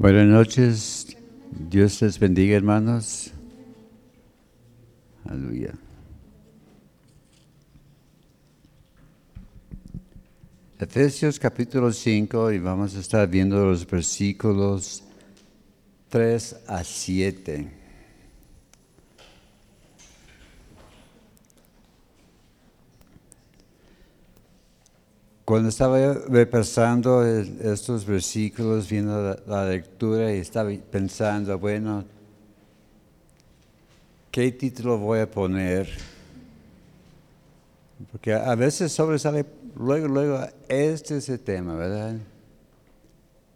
Buenas 0.00 0.26
noches. 0.28 1.14
Dios 1.68 2.00
les 2.00 2.18
bendiga, 2.18 2.56
hermanos. 2.56 3.32
Aleluya. 5.28 5.74
Efesios 10.78 11.38
capítulo 11.38 11.92
5 11.92 12.50
y 12.50 12.58
vamos 12.58 12.96
a 12.96 13.00
estar 13.00 13.28
viendo 13.28 13.62
los 13.62 13.86
versículos 13.86 15.02
3 16.08 16.56
a 16.66 16.82
7. 16.82 17.79
Cuando 25.50 25.68
estaba 25.68 26.14
repasando 26.28 27.26
estos 27.26 28.06
versículos, 28.06 28.88
viendo 28.88 29.20
la, 29.20 29.36
la, 29.48 29.68
lectura 29.68 30.32
y 30.32 30.38
estaba 30.38 30.70
pensando, 30.92 31.58
bueno, 31.58 32.04
¿qué 34.30 34.52
título 34.52 34.96
voy 34.96 35.18
a 35.18 35.28
poner? 35.28 35.88
Porque 38.12 38.32
a 38.32 38.54
veces 38.54 38.92
sobresale 38.92 39.44
luego, 39.74 40.06
luego, 40.06 40.38
este 40.68 41.16
es 41.16 41.28
el 41.28 41.40
tema, 41.40 41.74
¿verdad? 41.74 42.14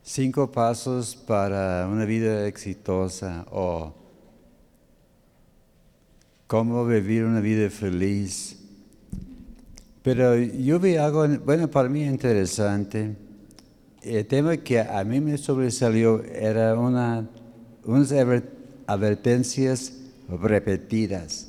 Cinco 0.02 0.50
pasos 0.50 1.14
para 1.14 1.86
una 1.86 2.04
vida 2.04 2.48
exitosa 2.48 3.46
o 3.52 3.94
cómo 6.48 6.84
vivir 6.84 7.22
una 7.22 7.38
vida 7.38 7.70
feliz. 7.70 8.63
Pero 10.04 10.36
yo 10.36 10.78
vi 10.78 10.96
algo, 10.96 11.26
bueno, 11.46 11.70
para 11.70 11.88
mí 11.88 12.04
interesante. 12.04 13.16
El 14.02 14.26
tema 14.26 14.54
que 14.58 14.78
a 14.78 15.02
mí 15.02 15.18
me 15.18 15.38
sobresalió 15.38 16.22
era 16.24 16.78
una, 16.78 17.26
unas 17.84 18.12
advertencias 18.86 19.94
repetidas. 20.28 21.48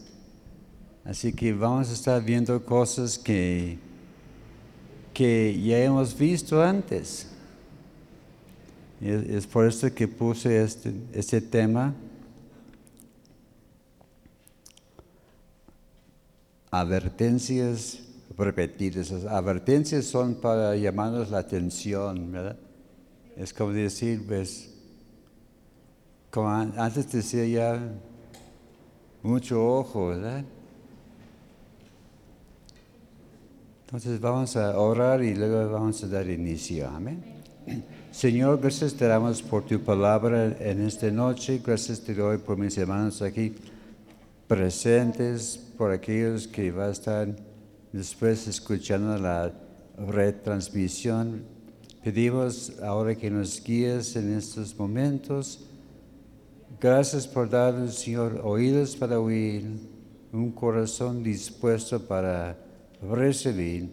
Así 1.03 1.33
que 1.33 1.51
vamos 1.51 1.89
a 1.89 1.93
estar 1.93 2.23
viendo 2.23 2.63
cosas 2.63 3.19
que, 3.19 3.77
que 5.13 5.61
ya 5.61 5.79
hemos 5.79 6.17
visto 6.17 6.63
antes. 6.63 7.27
Es, 9.01 9.45
por 9.47 9.67
eso 9.67 9.93
que 9.93 10.07
puse 10.07 10.63
este, 10.63 10.93
este 11.11 11.41
tema. 11.41 11.93
Advertencias 16.71 18.04
repetir. 18.37 18.97
Esas 18.97 19.25
advertencias 19.25 20.05
son 20.05 20.35
para 20.35 20.75
llamarnos 20.75 21.29
la 21.29 21.39
atención, 21.39 22.31
¿verdad? 22.31 22.57
Es 23.35 23.53
como 23.53 23.71
decir, 23.71 24.25
pues, 24.25 24.73
como 26.29 26.49
antes 26.49 27.11
decía 27.11 27.45
ya, 27.45 27.93
mucho 29.23 29.65
ojo, 29.65 30.07
¿verdad? 30.09 30.43
Entonces 33.85 34.19
vamos 34.19 34.55
a 34.55 34.77
orar 34.77 35.23
y 35.23 35.35
luego 35.35 35.71
vamos 35.71 36.03
a 36.03 36.07
dar 36.07 36.29
inicio. 36.29 36.89
Amén. 36.89 37.23
Señor, 38.11 38.59
gracias 38.59 38.93
te 38.93 39.05
damos 39.05 39.41
por 39.41 39.65
tu 39.65 39.79
palabra 39.79 40.55
en 40.59 40.85
esta 40.85 41.09
noche. 41.11 41.61
Gracias 41.65 42.01
te 42.01 42.13
doy 42.13 42.37
por 42.37 42.57
mis 42.57 42.77
hermanos 42.77 43.21
aquí 43.21 43.55
presentes, 44.47 45.57
por 45.77 45.91
aquellos 45.91 46.47
que 46.47 46.71
van 46.71 46.89
a 46.89 46.91
estar 46.91 47.27
después 47.95 48.45
escuchando 48.45 49.17
la 49.17 49.53
retransmisión. 49.97 51.43
Pedimos 52.03 52.73
ahora 52.83 53.15
que 53.15 53.31
nos 53.31 53.63
guíes 53.63 54.17
en 54.17 54.37
estos 54.37 54.77
momentos. 54.77 55.61
Gracias 56.81 57.25
por 57.25 57.49
darnos, 57.49 57.95
Señor, 57.95 58.41
oídos 58.43 58.97
para 58.97 59.17
oír, 59.17 59.63
un 60.33 60.51
corazón 60.51 61.23
dispuesto 61.23 62.05
para 62.05 62.57
recibir. 63.01 63.89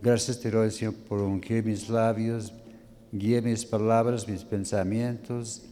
Gracias 0.00 0.40
te 0.40 0.50
doy, 0.50 0.70
Señor, 0.70 0.94
por 0.94 1.20
ungir 1.20 1.62
mis 1.62 1.90
labios, 1.90 2.54
guía 3.12 3.42
mis 3.42 3.66
palabras, 3.66 4.26
mis 4.26 4.44
pensamientos, 4.44 5.62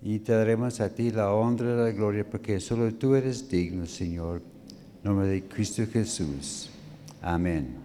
y 0.00 0.20
te 0.20 0.32
daremos 0.32 0.80
a 0.80 0.94
ti 0.94 1.10
la 1.10 1.32
honra 1.32 1.72
y 1.72 1.76
la 1.76 1.90
gloria, 1.90 2.24
porque 2.30 2.60
solo 2.60 2.94
tú 2.94 3.16
eres 3.16 3.48
digno, 3.48 3.84
Señor. 3.84 4.42
Nombre 5.02 5.26
de 5.26 5.42
Cristo 5.48 5.82
Jesús. 5.92 6.70
Amén. 7.22 7.76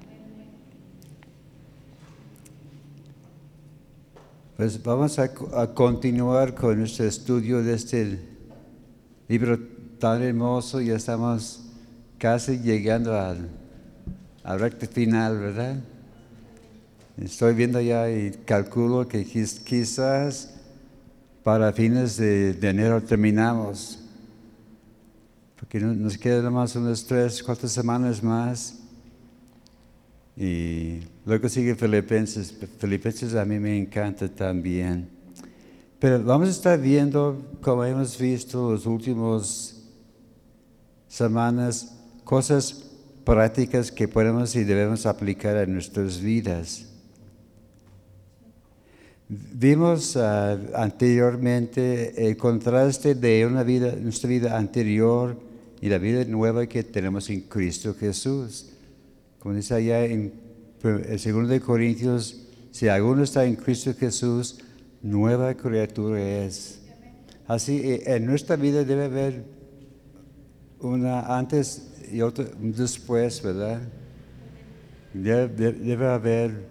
Pues 4.56 4.82
vamos 4.82 5.20
a, 5.20 5.34
continuar 5.74 6.56
con 6.56 6.80
nuestro 6.80 7.06
estudio 7.06 7.62
de 7.62 7.74
este 7.74 8.20
libro 9.28 9.60
tan 10.00 10.24
hermoso. 10.24 10.80
Ya 10.80 10.96
estamos 10.96 11.66
casi 12.18 12.60
llegando 12.60 13.14
al, 13.20 13.50
recto 14.58 14.88
final, 14.88 15.38
¿verdad? 15.38 15.76
Estoy 17.18 17.54
viendo 17.56 17.82
ya 17.82 18.10
y 18.10 18.32
calculo 18.46 19.06
que 19.06 19.26
quizás 19.26 20.54
para 21.44 21.74
fines 21.74 22.16
de, 22.16 22.54
de 22.54 22.70
enero 22.70 23.02
terminamos. 23.04 24.00
Porque 25.60 25.82
nos 25.82 26.18
quedan 26.18 26.54
más 26.54 26.78
unas 26.78 27.04
tres, 27.06 27.44
cuatro 27.44 27.68
semanas 27.68 28.24
más. 28.24 28.85
Y 30.38 31.00
luego 31.26 31.48
sigue 31.48 31.76
Filipenses. 31.76 32.54
Filipenses 32.78 33.36
a 33.36 33.46
mí 33.46 33.60
me 33.60 33.78
encanta 33.78 34.28
también. 34.28 35.08
Pero 36.00 36.22
vamos 36.24 36.50
a 36.50 36.52
estar 36.52 36.80
viendo, 36.80 37.42
como 37.62 37.86
hemos 37.86 38.18
visto 38.18 38.72
los 38.72 38.86
últimos 38.86 39.84
semanas, 41.08 41.96
cosas 42.24 42.92
prácticas 43.24 43.92
que 43.92 44.08
podemos 44.08 44.56
y 44.56 44.66
debemos 44.66 45.06
aplicar 45.06 45.56
a 45.56 45.66
nuestras 45.66 46.20
vidas. 46.20 46.86
Vimos 49.28 50.16
uh, 50.16 50.76
anteriormente 50.76 52.28
el 52.28 52.38
contraste 52.38 53.16
de 53.16 53.46
una 53.46 53.64
vida, 53.64 53.96
nuestra 53.96 54.30
vida 54.30 54.56
anterior 54.56 55.40
y 55.82 55.90
la 55.90 55.98
vida 55.98 56.24
nueva 56.26 56.68
que 56.68 56.84
tenemos 56.84 57.30
en 57.30 57.42
Cristo 57.42 57.96
Jesús. 57.96 58.75
Como 59.46 59.54
dice 59.54 59.76
allá 59.76 60.04
en 60.04 60.34
el 60.84 61.20
segundo 61.20 61.50
de 61.50 61.62
Corintios, 61.62 62.48
si 62.72 62.88
alguno 62.88 63.22
está 63.22 63.46
en 63.46 63.56
Cristo 63.56 63.94
Jesús, 63.94 64.58
nueva 65.04 65.54
criatura 65.54 66.20
es. 66.20 66.82
Así, 67.46 67.78
eh, 67.78 68.02
en 68.08 68.26
nuestra 68.26 68.56
vida 68.56 68.84
debe 68.84 69.06
haber 69.06 69.46
una 70.80 71.38
antes 71.38 71.94
y 72.12 72.22
otra 72.22 72.48
después, 72.58 73.44
¿verdad? 73.44 73.82
Debe, 75.14 75.74
debe 75.74 76.08
haber 76.08 76.66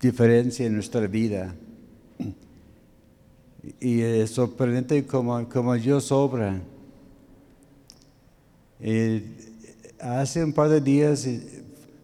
diferencia 0.00 0.64
en 0.64 0.72
nuestra 0.72 1.06
vida. 1.08 1.54
Y 3.78 4.00
es 4.00 4.30
sorprendente 4.30 5.04
como, 5.04 5.46
como 5.46 5.74
Dios 5.74 6.10
obra. 6.10 6.58
Y 8.82 9.49
hace 10.02 10.42
un 10.42 10.52
par 10.52 10.68
de 10.68 10.80
días 10.80 11.26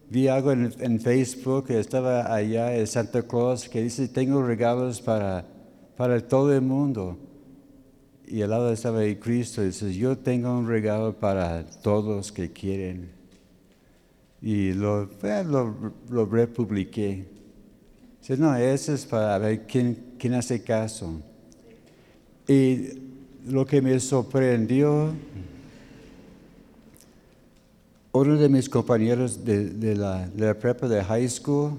vi 0.09 0.27
algo 0.27 0.51
en, 0.51 0.99
Facebook 0.99 1.67
que 1.67 1.79
estaba 1.79 2.33
allá 2.33 2.75
en 2.75 2.87
Santa 2.87 3.21
Claus 3.23 3.67
que 3.67 3.83
dice, 3.83 4.07
tengo 4.07 4.41
regalos 4.41 5.01
para, 5.01 5.45
para 5.95 6.25
todo 6.25 6.53
el 6.53 6.61
mundo. 6.61 7.17
Y 8.25 8.41
al 8.41 8.49
lado 8.49 8.71
estaba 8.71 9.03
el 9.03 9.19
Cristo 9.19 9.61
y 9.61 9.67
dice, 9.67 9.93
yo 9.93 10.17
tengo 10.17 10.57
un 10.57 10.67
regalo 10.67 11.13
para 11.13 11.65
todos 11.65 12.31
que 12.31 12.51
quieren. 12.51 13.09
Y 14.41 14.73
lo, 14.73 15.09
lo, 15.45 15.93
lo 16.09 16.25
republiqué. 16.25 17.25
Dice, 18.19 18.37
no, 18.37 18.55
ese 18.55 18.93
es 18.93 19.05
para 19.05 19.37
ver 19.37 19.65
quién, 19.65 20.13
quién 20.19 20.33
hace 20.33 20.61
caso. 20.61 21.21
Y 22.47 22.89
lo 23.47 23.65
que 23.65 23.81
me 23.81 23.99
sorprendió 23.99 25.13
uno 28.21 28.37
de 28.37 28.49
mis 28.49 28.69
compañeros 28.69 29.43
de, 29.43 29.95
la, 29.95 30.27
de, 30.27 30.53
prepa 30.55 30.87
de 30.87 31.03
high 31.03 31.27
school, 31.29 31.73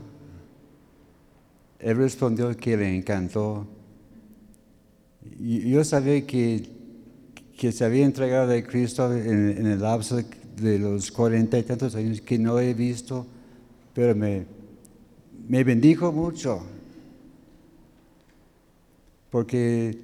él 1.79 1.97
respondió 1.97 2.55
que 2.57 2.77
le 2.77 2.97
encantó. 2.97 3.67
Yo 5.39 5.85
sabía 5.85 6.27
que, 6.27 6.69
que 7.57 7.73
se 7.73 7.85
había 7.85 8.05
entregado 8.05 8.53
a 8.53 8.63
Cristo 8.63 9.13
en, 9.13 9.59
en, 9.59 9.67
el 9.67 9.81
lapso 9.81 10.21
de 10.57 10.79
los 10.79 11.11
cuarenta 11.11 11.59
y 11.59 11.63
tantos 11.63 11.95
años 11.95 12.21
que 12.21 12.39
no 12.39 12.59
he 12.59 12.75
visto, 12.75 13.27
pero 13.95 14.15
me, 14.15 14.45
me 15.49 15.65
bendijo 15.65 16.13
mucho. 16.13 16.61
Porque 19.31 19.99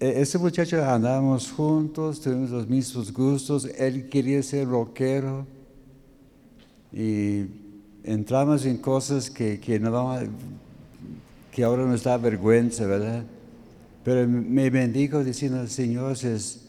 e, 0.00 0.20
ese 0.20 0.38
muchacho 0.38 0.84
andábamos 0.84 1.50
juntos, 1.52 2.20
tuvimos 2.20 2.50
los 2.50 2.68
mismos 2.68 3.12
gustos, 3.12 3.66
él 3.78 4.08
quería 4.08 4.42
ser 4.42 4.68
rockero 4.68 5.46
y 6.94 7.46
entramos 8.04 8.64
en 8.66 8.78
cosas 8.78 9.28
que, 9.28 9.58
que, 9.58 9.80
no 9.80 10.16
que 11.50 11.64
ahora 11.64 11.84
nos 11.84 12.04
da 12.04 12.16
vergüenza, 12.16 12.86
¿verdad? 12.86 13.24
Pero 14.04 14.28
me 14.28 14.70
bendijo 14.70 15.24
diciendo, 15.24 15.66
Señor, 15.66 16.12
es, 16.12 16.60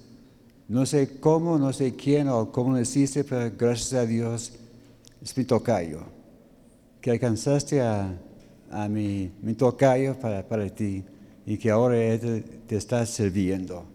no 0.68 0.86
sé 0.86 1.19
cómo, 1.19 1.60
no 1.60 1.72
sé 1.74 1.95
quién 1.95 2.27
o 2.30 2.51
cómo 2.51 2.74
lo 2.74 2.81
hiciste, 2.81 3.24
pero 3.24 3.51
gracias 3.57 3.94
a 3.94 4.06
Dios 4.06 4.54
es 5.22 5.38
mi 5.38 5.44
tocayo. 5.44 6.01
Que 7.01 7.12
alcanzaste 7.12 7.81
a, 7.81 8.18
a 8.71 8.89
mi, 8.89 9.31
mi 9.42 9.54
tocayo 9.54 10.19
para, 10.19 10.48
para 10.48 10.68
ti 10.69 11.04
y 11.45 11.57
que 11.57 11.69
ahora 11.69 11.98
Él 11.98 12.44
te, 12.68 12.75
está 12.75 13.06
sirviendo. 13.06 13.86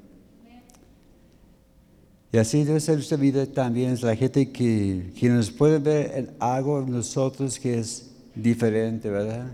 Y 2.33 2.39
así 2.39 2.63
debe 2.63 2.79
ser 2.79 2.95
nuestra 2.95 3.17
vida 3.17 3.45
también, 3.45 3.99
la 4.03 4.15
gente 4.15 4.51
que, 4.51 5.13
que 5.19 5.29
nos 5.29 5.51
puede 5.51 5.79
ver 5.79 6.13
en 6.15 6.31
algo 6.39 6.81
en 6.81 6.93
nosotros 6.93 7.59
que 7.59 7.79
es 7.79 8.11
diferente, 8.35 9.11
¿verdad? 9.11 9.47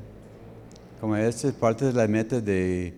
Como 1.00 1.16
esta 1.16 1.48
es 1.48 1.54
parte 1.54 1.86
de 1.86 1.92
la 1.94 2.06
meta 2.06 2.40
de 2.40 2.94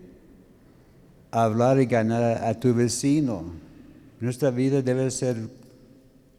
hablar 1.31 1.79
y 1.79 1.85
ganar 1.85 2.43
a 2.43 2.59
tu 2.59 2.73
vecino. 2.73 3.43
Nuestra 4.19 4.51
vida 4.51 4.81
debe 4.81 5.09
ser 5.11 5.37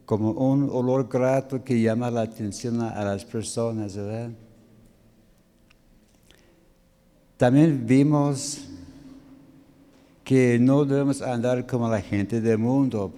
como 0.05 0.33
un 0.33 0.69
olor 0.71 1.09
grato 1.09 1.65
que 1.65 1.81
llama 1.81 2.11
la 2.11 2.23
atención 2.23 2.83
a 2.83 3.03
las 3.05 3.25
personas, 3.25 3.97
¿verdad? 3.97 4.31
También 7.39 7.87
vimos 7.87 8.67
que 10.25 10.59
no 10.61 10.85
debemos 10.85 11.23
andar 11.23 11.67
como 11.67 11.89
la 11.89 12.03
gente 12.03 12.43
del 12.43 12.59
mundo, 12.59 13.15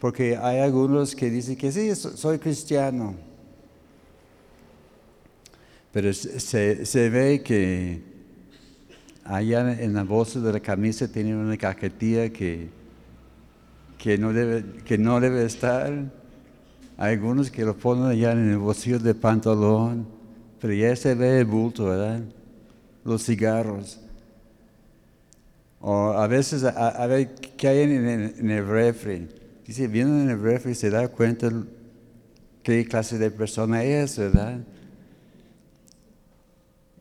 porque 0.00 0.36
hay 0.36 0.58
algunos 0.58 1.14
que 1.14 1.30
dicen 1.30 1.56
que 1.56 1.70
sí, 1.70 1.94
soy 1.94 2.38
cristiano, 2.38 3.14
pero 5.92 6.12
se, 6.12 7.10
ve 7.10 7.42
que 7.42 8.02
allá 9.24 9.72
en 9.80 9.94
la 9.94 10.02
bolsa 10.04 10.40
de 10.40 10.52
la 10.52 10.60
camisa 10.60 11.06
tienen 11.06 11.36
una 11.36 11.56
cajetilla 11.56 12.30
que, 12.30 12.68
que, 13.98 14.18
no 14.18 14.32
debe, 14.32 14.64
que 14.84 14.98
no 14.98 15.20
debe 15.20 15.44
estar. 15.44 15.92
Hay 16.96 17.14
algunos 17.14 17.50
que 17.50 17.64
lo 17.64 17.76
ponen 17.76 18.04
allá 18.06 18.32
en 18.32 18.50
el 18.50 18.58
bolsillo 18.58 18.98
del 18.98 19.16
pantalón, 19.16 20.06
pero 20.60 20.72
ya 20.72 20.94
se 20.96 21.14
ve 21.14 21.40
el 21.40 21.44
bulto, 21.44 21.86
¿verdad? 21.86 22.22
los 23.04 23.24
cigarros. 23.24 24.00
O 25.80 26.12
a 26.12 26.26
veces, 26.26 26.62
a, 26.64 27.06
ver 27.06 27.34
qué 27.56 27.68
hay 27.68 27.80
en, 27.82 28.50
el 28.50 28.66
refri. 28.66 29.28
Dice, 29.70 29.86
viendo 29.86 30.20
en 30.20 30.30
el 30.30 30.42
refri 30.42 30.74
se 30.74 30.90
da 30.90 31.06
cuenta 31.06 31.48
qué 32.64 32.84
clase 32.84 33.18
de 33.18 33.30
persona 33.30 33.84
es, 33.84 34.18
¿verdad? 34.18 34.58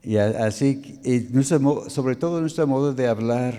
Y 0.03 0.17
así, 0.17 0.99
y 1.03 1.43
sobre 1.89 2.15
todo 2.15 2.39
nuestro 2.39 2.67
modo 2.67 2.93
de 2.93 3.07
hablar. 3.07 3.55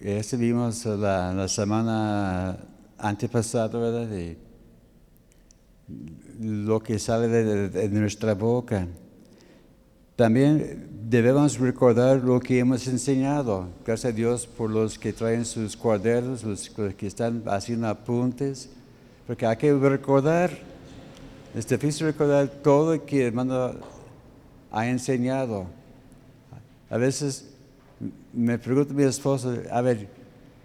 Eso 0.00 0.36
vimos 0.38 0.84
la, 0.86 1.32
la 1.32 1.46
semana 1.46 2.58
antepasada, 2.98 3.78
¿verdad? 3.78 4.08
Lo 6.40 6.80
que 6.80 6.98
sale 6.98 7.28
de, 7.28 7.88
nuestra 7.90 8.34
boca. 8.34 8.88
También 10.16 10.91
debemos 11.12 11.58
recordar 11.58 12.24
lo 12.24 12.40
que 12.40 12.58
hemos 12.58 12.86
enseñado. 12.86 13.68
Gracias 13.84 14.14
a 14.14 14.16
Dios 14.16 14.46
por 14.46 14.70
los 14.70 14.98
que 14.98 15.12
traen 15.12 15.44
sus 15.44 15.76
cuadernos, 15.76 16.42
los 16.42 16.70
que 16.70 17.06
están 17.06 17.42
haciendo 17.48 17.86
apuntes, 17.86 18.70
porque 19.26 19.44
hay 19.44 19.58
que 19.58 19.74
recordar. 19.74 20.50
Es 21.54 21.68
difícil 21.68 22.06
recordar 22.06 22.48
todo 22.48 22.94
lo 22.94 23.04
que 23.04 23.20
el 23.20 23.26
hermano 23.26 23.74
ha 24.70 24.86
enseñado. 24.86 25.66
A 26.88 26.96
veces 26.96 27.50
me 28.32 28.58
pregunta 28.58 28.94
mi 28.94 29.02
esposo, 29.02 29.54
a 29.70 29.82
ver, 29.82 30.08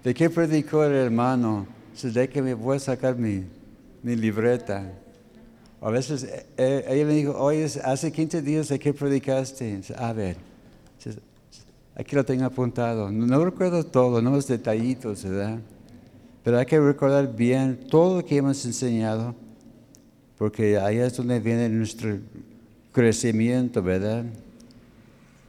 ¿de 0.02 0.14
qué 0.14 0.30
predicó 0.30 0.82
el 0.86 0.94
hermano? 0.94 1.68
¿De 2.02 2.30
que 2.30 2.42
me 2.42 2.54
voy 2.54 2.78
a 2.78 2.80
sacar 2.80 3.18
mi 3.18 3.44
libreta? 4.02 4.94
A 5.80 5.92
veces 5.92 6.24
eh, 6.24 6.46
eh, 6.58 6.86
ella 6.90 7.06
me 7.06 7.14
dijo, 7.14 7.38
oye, 7.38 7.66
hace 7.84 8.12
15 8.12 8.42
días 8.42 8.68
de 8.70 8.80
que 8.80 8.94
predicaste. 8.94 9.80
A 9.96 10.12
ver, 10.12 10.38
aquí 11.96 12.16
lo 12.16 12.26
tengo 12.26 12.46
apuntado. 12.46 13.12
No, 13.12 13.46
recuerdo 13.46 13.86
todo, 13.86 14.22
no 14.22 14.32
los 14.32 14.48
detallitos, 14.48 15.24
¿verdad? 15.24 15.60
Pero 16.44 16.58
hay 16.58 16.66
que 16.66 16.80
recordar 16.80 17.36
bien 17.36 17.88
todo 17.90 18.18
lo 18.18 18.26
que 18.26 18.38
hemos 18.38 18.66
enseñado, 18.66 19.36
porque 20.38 20.80
ahí 20.80 20.98
es 20.98 21.16
donde 21.16 21.40
viene 21.40 21.70
nuestro 21.70 22.18
crecimiento, 22.92 23.84
¿verdad? 23.84 24.26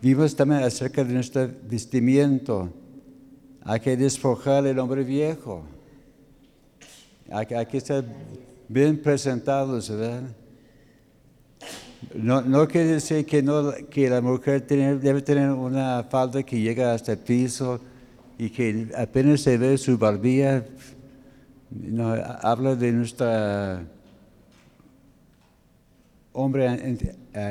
Vimos 0.03 0.37
también 0.37 0.63
acerca 0.63 1.05
de 1.05 1.15
nuestro 1.15 1.49
vestimiento. 1.69 2.71
Hay 3.63 3.81
que 3.81 3.97
despojar 3.97 4.67
el 4.67 4.79
hombre 4.79 5.05
viejo. 5.05 5.63
Hay, 7.31 7.47
hay 7.55 7.67
que 7.67 7.79
estar 7.79 8.05
bien 8.69 8.99
presentados, 9.01 9.91
¿verdad? 9.91 10.23
No, 12.15 12.43
no 12.43 12.69
quiere 12.69 12.93
decir 12.93 13.27
que, 13.27 13.43
no, 13.43 13.73
que 13.91 14.09
la 14.09 14.21
mujer 14.21 14.67
debe 14.67 15.21
tener 15.23 15.51
una 15.51 16.05
falda 16.05 16.43
que 16.43 16.61
llega 16.61 16.93
hasta 16.93 17.13
el 17.13 17.19
piso 17.19 17.81
y 18.39 18.51
que 18.51 18.89
apenas 18.97 19.41
se 19.41 19.59
ve 19.59 19.77
su 19.79 19.99
barbilla. 19.99 20.65
Habla 22.43 22.77
de 22.77 22.93
nuestra 22.93 23.85
hombre 26.33 26.97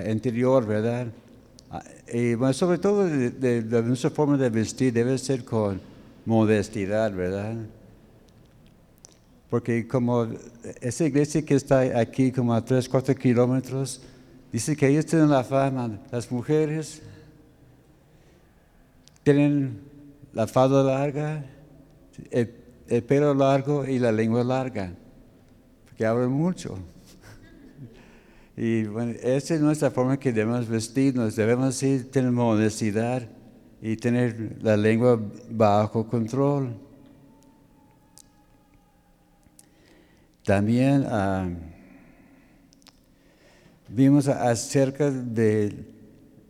interior, 0.09 0.65
¿verdad? 0.65 1.07
Y 2.11 2.35
bueno, 2.35 2.53
sobre 2.53 2.77
todo 2.77 3.05
de 3.05 3.83
nuestra 3.83 4.09
forma 4.09 4.37
de 4.37 4.49
vestir 4.49 4.93
debe 4.93 5.17
ser 5.17 5.43
con 5.43 5.81
modestidad, 6.25 7.13
¿verdad? 7.13 7.57
Porque 9.49 9.87
como 9.87 10.27
esa 10.81 11.05
iglesia 11.05 11.41
que 11.43 11.55
está 11.55 11.79
aquí 11.99 12.31
como 12.31 12.53
a 12.53 12.63
3, 12.63 12.89
4 12.89 13.15
kilómetros, 13.15 14.01
dice 14.51 14.75
que 14.75 14.87
ellos 14.87 15.05
tienen 15.05 15.29
la 15.29 15.43
fama, 15.43 15.99
las 16.11 16.29
mujeres 16.31 17.01
tienen 19.23 19.81
la 20.33 20.47
falda 20.47 20.83
larga, 20.83 21.45
el, 22.31 23.03
pelo 23.03 23.33
largo 23.33 23.85
y 23.85 23.99
la 23.99 24.11
lengua 24.11 24.43
larga, 24.43 24.93
porque 25.85 26.05
hablan 26.05 26.31
mucho. 26.31 26.77
Y 28.59 28.85
bueno, 28.85 29.11
esa 29.21 29.53
es 29.53 29.61
nuestra 29.61 29.91
forma 29.91 30.17
que 30.17 30.33
debemos 30.33 30.67
vestirnos, 30.67 31.35
debemos 31.35 31.77
tener 31.77 32.31
modestia 32.31 33.29
y 33.81 33.95
tener 33.97 34.57
la 34.63 34.75
lengua 34.75 35.21
bajo 35.51 36.07
control. 36.07 36.86
También 40.47 41.05
ah, 41.09 41.49
vimos 43.89 44.29
acerca 44.29 45.11
de 45.11 45.73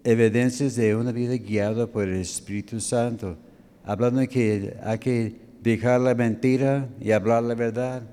evidencias 0.03 0.75
de 0.75 0.95
una 0.95 1.11
vida 1.11 1.33
guiada 1.33 1.87
por 1.87 2.03
el 2.03 2.17
Espíritu 2.17 2.79
Santo, 2.79 3.35
hablando 3.83 4.19
de 4.19 4.27
que 4.27 4.77
hay 4.83 4.99
que 4.99 5.41
dejar 5.63 5.99
la 6.01 6.13
mentira 6.13 6.87
y 7.01 7.09
hablar 7.09 7.41
la 7.41 7.55
verdad. 7.55 8.03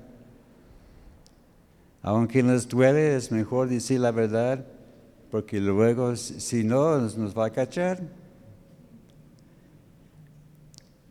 Aunque 2.01 2.41
nos 2.41 2.67
duele, 2.67 3.15
es 3.15 3.31
mejor 3.31 3.69
decir 3.69 3.99
la 3.99 4.09
verdad, 4.09 4.65
porque 5.29 5.59
luego, 5.59 6.15
si 6.15 6.63
no, 6.63 6.97
nos 6.97 7.37
va 7.37 7.45
a 7.45 7.51
cachar. 7.51 8.01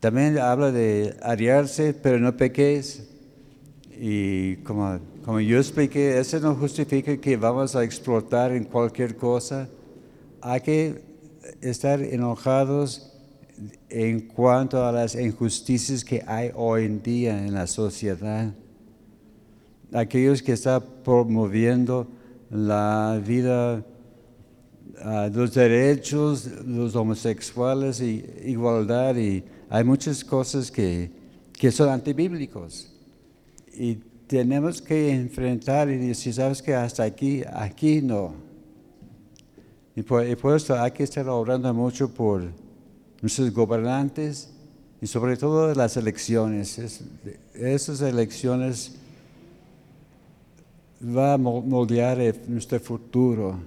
También 0.01 0.37
habla 0.37 0.73
de 0.73 1.17
ariarse, 1.23 1.95
pero 1.95 2.19
no 2.19 2.37
pequéis. 2.37 3.14
Y 3.99 4.57
como, 4.57 4.99
como 5.25 5.41
yo 5.41 5.59
expliqué, 5.59 6.19
eso 6.19 6.41
no 6.41 6.55
justifica 6.55 7.17
que 7.17 7.37
vamos 7.37 7.77
a 7.77 7.85
explotar 7.85 8.53
en 8.53 8.65
cualquier 8.65 9.17
cosa. 9.17 9.69
Hay 10.41 10.61
que 10.61 11.03
estar 11.61 12.03
enojados 12.03 13.13
en 13.89 14.21
cuanto 14.21 14.85
a 14.85 14.91
las 14.91 15.15
injusticias 15.15 16.05
que 16.05 16.23
hay 16.27 16.51
hoy 16.55 16.87
en 16.87 17.03
día 17.03 17.39
en 17.39 17.55
la 17.55 17.67
sociedad. 17.67 18.53
Aquellos 19.93 20.43
que 20.43 20.53
están 20.53 20.83
promoviendo 21.05 22.09
la 22.51 23.21
vida, 23.25 23.85
ah, 25.03 25.31
los 25.33 25.55
derechos, 25.55 26.51
los 26.67 26.97
homosexuales, 26.97 28.01
y 28.01 28.25
igualdad, 28.45 29.17
y 29.17 29.45
hay 29.71 29.85
muchas 29.85 30.25
cosas 30.25 30.71
que, 30.71 31.13
que 31.53 31.71
son 31.71 31.91
antibíblicos 31.91 32.94
y 33.77 33.97
tenemos 34.27 34.81
que 34.81 35.11
enfrentar 35.13 35.91
y 35.91 35.97
decir, 35.97 36.35
sabes 36.35 36.63
que 36.63 36.75
hasta 36.75 37.03
aquí, 37.05 37.43
aquí 37.53 38.01
no. 38.01 38.35
Y 39.97 40.03
por, 40.03 40.25
eso 40.25 40.81
hay 40.81 40.91
que 40.91 41.05
estar 41.05 41.29
orando 41.29 41.73
mucho 41.73 42.13
por 42.13 42.43
nuestros 43.23 43.53
gobernantes 43.53 44.51
y 45.01 45.07
sobre 45.07 45.37
todo 45.37 45.73
las 45.75 45.97
elecciones. 45.97 46.81
esas 47.55 48.01
elecciones 48.01 48.97
van 51.01 51.33
a 51.33 51.39
moldear 51.39 52.19
nuestro 52.49 52.81
futuro. 52.81 53.59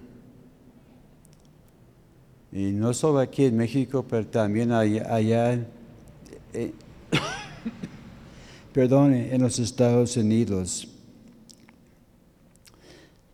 Y 2.52 2.72
no 2.72 2.94
solo 2.94 3.20
aquí 3.20 3.46
en 3.46 3.58
México, 3.58 4.06
pero 4.10 4.26
también 4.26 4.72
allá, 4.72 5.14
allá 5.14 5.54
eh, 6.54 6.74
perdón, 8.78 9.12
en 9.16 9.42
los 9.42 9.58
Estados 9.58 10.16
Unidos. 10.18 10.88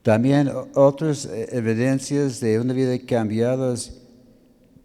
También 0.01 0.49
otras 0.73 1.25
eh, 1.25 1.49
evidencias 1.51 2.39
de 2.39 2.61
una 2.61 2.71
vida 2.71 2.97
cambiada. 3.05 3.75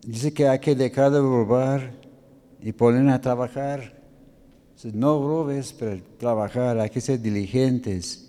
Dice 0.05 0.35
que 0.35 0.49
hay 0.49 0.59
que 0.59 0.75
dejar 0.75 1.13
de 1.13 1.21
robar 1.21 1.93
y 2.61 2.73
poner 2.73 3.09
a 3.09 3.21
trabajar. 3.21 4.03
No 4.83 5.23
robes, 5.23 5.73
pero 5.73 6.03
trabajar, 6.19 6.77
hay 6.81 6.91
que 6.91 7.01
ser 7.01 7.21
diligentes 7.21 8.25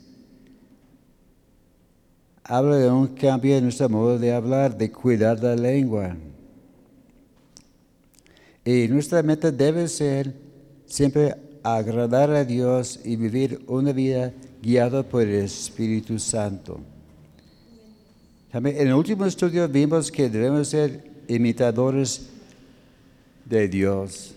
habla 2.43 2.77
de 2.77 2.91
un 2.91 3.07
cambio 3.07 3.57
en 3.57 3.63
nuestro 3.63 3.89
modo 3.89 4.19
de 4.19 4.33
hablar, 4.33 4.77
de 4.77 4.91
cuidar 4.91 5.41
la 5.41 5.55
lengua. 5.55 6.15
Y 8.63 8.87
nuestra 8.87 9.23
meta 9.23 9.51
debe 9.51 9.87
ser 9.87 10.33
siempre 10.85 11.35
agradar 11.63 12.31
a 12.31 12.45
Dios 12.45 12.99
y 13.03 13.15
vivir 13.15 13.61
una 13.67 13.91
vida 13.91 14.33
guiada 14.61 15.03
por 15.03 15.23
el 15.23 15.43
Espíritu 15.43 16.19
Santo. 16.19 16.79
También 18.51 18.77
en 18.77 18.87
el 18.87 18.93
último 18.93 19.25
estudio 19.25 19.67
vimos 19.67 20.11
que 20.11 20.29
debemos 20.29 20.69
ser 20.69 21.03
imitadores 21.27 22.29
de 23.45 23.67
Dios. 23.67 24.33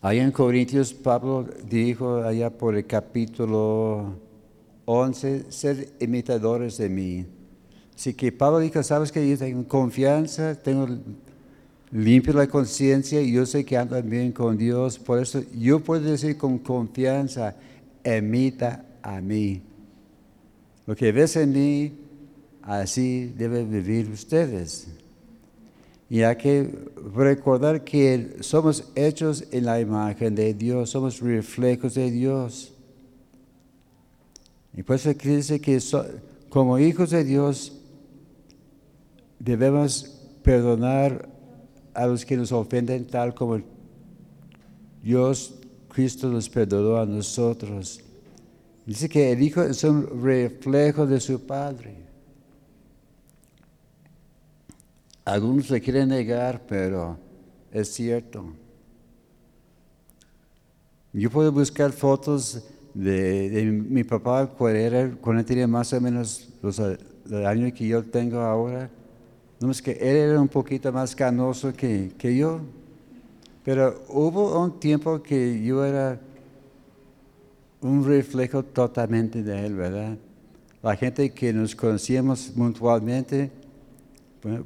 Allá 0.00 0.22
en 0.22 0.32
Corintios, 0.32 0.92
Pablo 0.92 1.46
dijo 1.68 2.22
allá 2.22 2.50
por 2.50 2.74
el 2.74 2.86
capítulo 2.86 4.16
11, 4.84 5.50
ser 5.50 5.92
imitadores 6.00 6.76
de 6.78 6.88
mí. 6.88 7.26
Así 7.94 8.14
que 8.14 8.32
Pablo 8.32 8.58
dijo, 8.58 8.82
sabes 8.82 9.12
que 9.12 9.28
yo 9.28 9.38
tengo 9.38 9.66
confianza, 9.68 10.54
tengo 10.56 10.88
limpio 11.92 12.32
la 12.32 12.46
conciencia 12.46 13.20
y 13.20 13.32
yo 13.32 13.44
sé 13.44 13.64
que 13.64 13.76
andan 13.76 14.08
bien 14.08 14.32
con 14.32 14.56
Dios. 14.56 14.98
Por 14.98 15.20
eso 15.20 15.42
yo 15.54 15.80
puedo 15.80 16.10
decir 16.10 16.36
con 16.36 16.58
confianza, 16.58 17.54
imita 18.04 18.84
a 19.02 19.20
mí. 19.20 19.62
Lo 20.86 20.96
que 20.96 21.12
ves 21.12 21.36
en 21.36 21.52
mí, 21.52 21.92
así 22.62 23.32
deben 23.36 23.70
vivir 23.70 24.08
ustedes. 24.10 24.88
Y 26.08 26.22
hay 26.22 26.36
que 26.36 26.68
recordar 27.14 27.84
que 27.84 28.36
somos 28.40 28.90
hechos 28.94 29.44
en 29.50 29.64
la 29.64 29.80
imagen 29.80 30.34
de 30.34 30.52
Dios, 30.52 30.90
somos 30.90 31.20
reflejos 31.20 31.94
de 31.94 32.10
Dios. 32.10 32.72
Y 34.74 34.82
por 34.82 34.96
eso 34.96 35.12
dice 35.12 35.60
que 35.60 35.78
como 36.48 36.78
hijos 36.78 37.10
de 37.10 37.24
Dios 37.24 37.78
debemos 39.38 40.18
perdonar 40.42 41.31
a 41.94 42.06
los 42.06 42.24
que 42.24 42.36
nos 42.36 42.52
ofenden 42.52 43.06
tal 43.06 43.34
como 43.34 43.60
Dios, 45.02 45.54
Cristo 45.88 46.28
nos 46.28 46.48
perdonó 46.48 46.96
a 46.96 47.06
nosotros. 47.06 48.00
Dice 48.86 49.08
que 49.08 49.32
el 49.32 49.42
Hijo 49.42 49.62
es 49.62 49.84
un 49.84 50.22
reflejo 50.22 51.06
de 51.06 51.20
su 51.20 51.44
Padre. 51.46 51.96
Algunos 55.24 55.70
le 55.70 55.80
quieren 55.80 56.08
negar, 56.08 56.62
pero 56.66 57.16
es 57.70 57.92
cierto. 57.92 58.44
Yo 61.12 61.30
puedo 61.30 61.52
buscar 61.52 61.92
fotos 61.92 62.64
de, 62.94 63.70
mi 63.88 64.02
papá 64.02 64.46
cuando, 64.46 64.78
era, 64.78 65.10
cuando 65.20 65.44
tenía 65.44 65.66
más 65.68 65.92
o 65.92 66.00
menos 66.00 66.48
los, 66.62 66.80
años 67.30 67.72
que 67.72 67.86
yo 67.86 68.02
tengo 68.02 68.40
ahora. 68.40 68.90
No 69.62 69.72
que 69.72 69.92
él 69.92 70.16
era 70.16 70.40
un 70.40 70.48
poquito 70.48 70.92
más 70.92 71.14
canoso 71.14 71.72
que, 71.72 72.12
que 72.18 72.36
yo. 72.36 72.60
Pero 73.64 74.02
hubo 74.08 74.60
un 74.60 74.80
tiempo 74.80 75.22
que 75.22 75.62
yo 75.62 75.84
era 75.84 76.18
un 77.80 78.04
reflejo 78.04 78.64
totalmente 78.64 79.42
de 79.42 79.66
él, 79.66 79.76
¿verdad? 79.76 80.16
La 80.82 80.96
gente 80.96 81.30
que 81.30 81.52
nos 81.52 81.76
conocíamos 81.76 82.56
mutuamente 82.56 83.52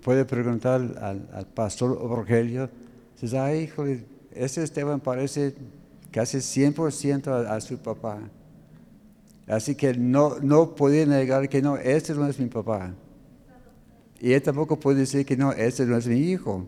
puede 0.02 0.24
preguntar 0.24 0.80
al, 0.98 1.28
al 1.30 1.46
pastor 1.46 1.90
Rogelio, 1.98 2.70
dice, 3.20 3.38
ay, 3.38 3.64
hijo, 3.64 3.84
ese 4.32 4.62
Esteban 4.62 5.00
parece 5.00 5.54
casi 6.10 6.38
100% 6.38 7.28
a, 7.28 7.54
a, 7.54 7.60
su 7.60 7.76
papá. 7.76 8.18
Así 9.46 9.74
que 9.74 9.92
no, 9.92 10.38
no 10.40 10.74
podía 10.74 11.04
negar 11.04 11.50
que 11.50 11.60
no, 11.60 11.76
este 11.76 12.14
no 12.14 12.26
es 12.26 12.38
mi 12.38 12.46
papá. 12.46 12.94
Y 14.20 14.32
él 14.32 14.42
tampoco 14.42 14.78
puede 14.78 15.00
decir 15.00 15.26
que 15.26 15.36
no, 15.36 15.52
este 15.52 15.84
no 15.86 15.96
es 15.96 16.06
mi 16.06 16.18
hijo, 16.18 16.66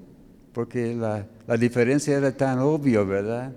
porque 0.52 0.94
la, 0.94 1.26
la 1.46 1.56
diferencia 1.56 2.16
era 2.16 2.36
tan 2.36 2.58
obvia, 2.58 3.02
¿verdad? 3.02 3.52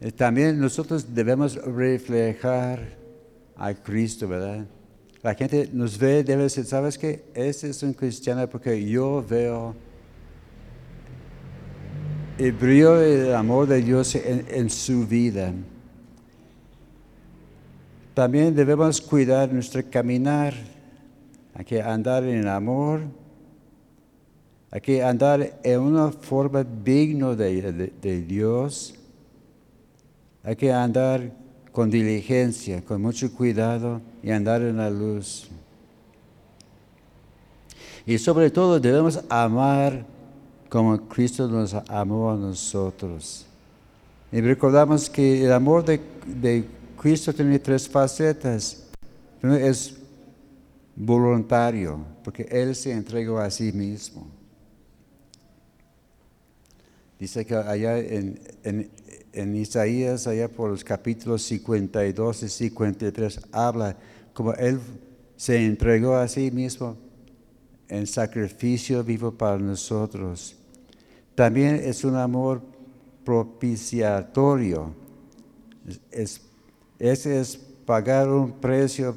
Eh, 0.00 0.12
también 0.12 0.58
nosotros 0.58 1.14
debemos 1.14 1.56
reflejar 1.56 2.80
a 3.56 3.74
Cristo, 3.74 4.26
¿verdad? 4.26 4.66
La 5.22 5.34
gente 5.34 5.68
nos 5.72 5.98
ve, 5.98 6.24
debe 6.24 6.44
decir, 6.44 6.64
¿sabes 6.64 6.96
qué? 6.96 7.24
Este 7.34 7.68
es 7.68 7.82
un 7.82 7.92
cristiano 7.92 8.48
porque 8.48 8.82
yo 8.88 9.22
veo 9.28 9.74
el 12.38 12.52
brillo 12.52 12.94
del 12.94 13.34
amor 13.34 13.66
de 13.66 13.82
Dios 13.82 14.14
en, 14.14 14.70
su 14.70 15.06
vida. 15.06 15.52
También 18.14 18.54
debemos 18.54 18.98
cuidar 18.98 19.52
nuestro 19.52 19.82
caminar. 19.90 20.54
Hay 21.60 21.66
que 21.66 21.82
andar 21.82 22.24
en 22.24 22.48
amor. 22.48 23.02
Hay 24.70 24.80
que 24.80 25.04
andar 25.04 25.60
en 25.62 25.80
una 25.80 26.10
forma 26.10 26.64
digna 26.64 27.34
de, 27.34 27.92
de 28.00 28.22
Dios. 28.22 28.94
Hay 30.42 30.56
que 30.56 30.72
andar 30.72 31.30
con 31.70 31.90
diligencia, 31.90 32.82
con 32.82 33.02
mucho 33.02 33.30
cuidado 33.30 34.00
y 34.22 34.30
andar 34.30 34.62
en 34.62 34.78
la 34.78 34.88
luz. 34.88 35.50
Y 38.06 38.16
sobre 38.16 38.50
todo 38.50 38.80
debemos 38.80 39.22
amar 39.28 40.06
como 40.70 40.98
Cristo 41.08 41.46
nos 41.46 41.74
amó 41.74 42.30
a 42.30 42.36
nosotros. 42.36 43.44
Y 44.32 44.40
recordamos 44.40 45.10
que 45.10 45.44
el 45.44 45.52
amor 45.52 45.84
de, 45.84 46.64
Cristo 46.98 47.34
tiene 47.34 47.58
tres 47.58 47.86
facetas. 47.86 48.82
es 49.42 49.99
voluntario, 51.00 52.04
porque 52.22 52.46
Él 52.50 52.74
se 52.74 52.92
entregó 52.92 53.38
a 53.38 53.50
sí 53.50 53.72
mismo. 53.72 54.26
Dice 57.18 57.46
que 57.46 57.54
allá 57.54 57.98
en, 57.98 59.56
Isaías, 59.56 60.26
allá 60.26 60.48
por 60.48 60.70
los 60.70 60.84
capítulos 60.84 61.42
52 61.42 62.42
y 62.42 62.48
53, 62.48 63.40
habla 63.52 63.96
como 64.34 64.52
Él 64.54 64.78
se 65.36 65.64
entregó 65.64 66.16
a 66.16 66.28
sí 66.28 66.50
mismo 66.50 66.96
en 67.88 68.06
sacrificio 68.06 69.02
vivo 69.02 69.32
para 69.32 69.58
nosotros. 69.58 70.56
También 71.34 71.76
es 71.76 72.04
un 72.04 72.16
amor 72.16 72.62
propiciatorio. 73.24 74.94
ese 76.98 77.40
es 77.40 77.56
pagar 77.86 78.28
un 78.28 78.52
precio 78.52 79.16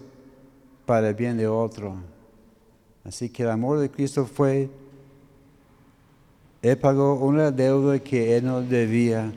para 0.93 1.09
el 1.09 1.15
bien 1.15 1.38
de 1.38 1.47
otro. 1.47 1.95
Así 3.03 3.27
que 3.27 3.41
el 3.41 3.50
amor 3.50 3.79
de 3.79 3.89
Cristo 3.89 4.27
fue, 4.27 4.69
Él 6.62 6.77
pagó 6.77 7.15
una 7.15 7.50
deuda 7.50 7.97
que 7.97 8.38
Él 8.38 8.45
no 8.45 8.62
debía 8.62 9.33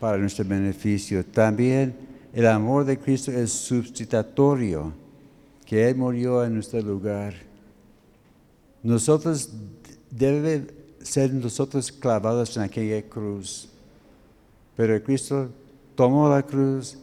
para 0.00 0.16
nuestro 0.16 0.46
beneficio. 0.46 1.22
También 1.26 1.94
el 2.32 2.46
amor 2.46 2.86
de 2.86 2.98
Cristo 2.98 3.30
es 3.30 3.52
sustitutorio, 3.52 4.94
que 5.66 5.90
Él 5.90 5.96
murió 5.96 6.42
en 6.42 6.54
nuestro 6.54 6.80
lugar. 6.80 7.34
Nosotros 8.82 9.50
debemos 10.10 10.72
ser 11.02 11.34
nosotros 11.34 11.92
clavados 11.92 12.56
en 12.56 12.62
aquella 12.62 13.02
cruz. 13.02 13.68
Pero 14.74 15.02
Cristo 15.02 15.50
tomó 15.94 16.30
la 16.30 16.42
cruz 16.42 16.96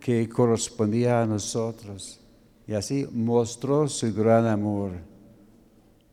que 0.00 0.28
correspondía 0.28 1.22
a 1.22 1.26
nosotros 1.26 2.20
y 2.66 2.72
así 2.72 3.06
mostró 3.12 3.88
su 3.88 4.12
gran 4.14 4.46
amor, 4.46 4.92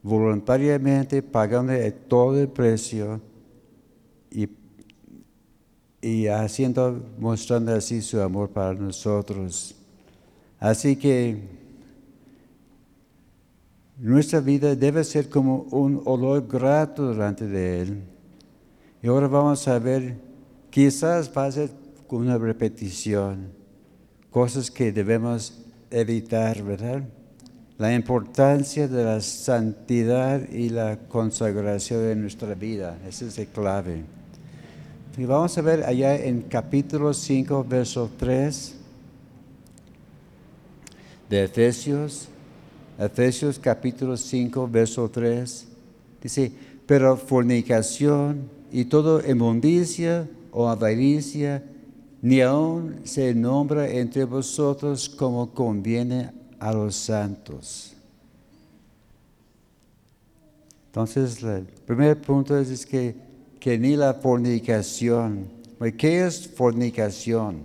voluntariamente 0.02 1.22
pagando 1.22 1.74
todo 2.08 2.40
el 2.40 2.48
precio 2.48 3.22
y, 4.32 4.50
y 6.02 6.28
haciendo, 6.28 7.00
mostrando 7.20 7.74
así 7.74 8.02
su 8.02 8.20
amor 8.20 8.50
para 8.50 8.74
nosotros. 8.74 9.76
Así 10.60 10.96
que 10.96 11.42
nuestra 14.00 14.40
vida 14.40 14.76
debe 14.76 15.04
ser 15.04 15.30
como 15.30 15.68
un 15.72 16.02
olor 16.06 16.48
grato 16.48 17.10
delante 17.10 17.48
de 17.48 17.82
Él. 17.82 18.04
Y 19.02 19.08
ahora 19.08 19.28
vamos 19.28 19.68
a 19.68 19.78
ver, 19.80 20.18
quizás 20.70 21.32
va 21.36 21.46
a 21.46 21.52
ser 21.52 21.70
una 22.10 22.38
repetición, 22.38 23.57
cosas 24.38 24.70
que 24.70 24.92
debemos 24.92 25.52
evitar, 25.90 26.62
¿verdad? 26.62 27.02
la 27.80 27.92
importancia 27.96 28.88
de 28.88 29.04
la 29.04 29.20
santidad 29.20 30.48
y 30.52 30.70
la 30.70 31.00
consagración 31.08 32.02
de 32.02 32.16
nuestra 32.16 32.54
vida. 32.54 33.00
Esa 33.10 33.26
es 33.26 33.36
la 33.40 33.46
clave. 33.46 34.04
Y 35.18 35.26
vamos 35.26 35.58
a 35.58 35.62
ver 35.64 35.84
allá 35.84 36.16
en 36.16 36.44
capítulo 36.44 37.16
5, 37.16 37.66
verso 37.68 38.12
3 38.16 38.76
de 41.32 41.44
Efesios. 41.44 42.28
Efesios 43.00 43.58
capítulo 43.58 44.16
5, 44.16 44.70
verso 44.72 45.10
3. 45.10 45.68
Dice, 46.22 46.52
pero 46.86 47.18
fornicación 47.18 48.52
y 48.72 48.86
toda 48.86 49.28
inmundicia 49.28 50.28
o 50.52 50.70
avaricia, 50.70 51.64
ni 52.28 52.42
aun 52.42 53.00
se 53.06 53.34
nombra 53.34 53.88
entre 53.88 54.26
vosotros 54.26 55.08
como 55.08 55.54
conviene 55.54 56.30
a 56.60 56.74
los 56.74 56.94
santos. 56.94 57.94
Entonces, 60.88 61.42
el 61.42 61.64
primer 61.86 62.20
punto 62.20 62.58
es, 62.58 62.86
que, 62.86 63.16
que 63.62 63.80
ni 63.80 63.96
la 63.96 64.14
fornicación. 64.14 65.48
¿Qué 65.98 66.26
es 66.26 66.50
fornicación? 66.50 67.62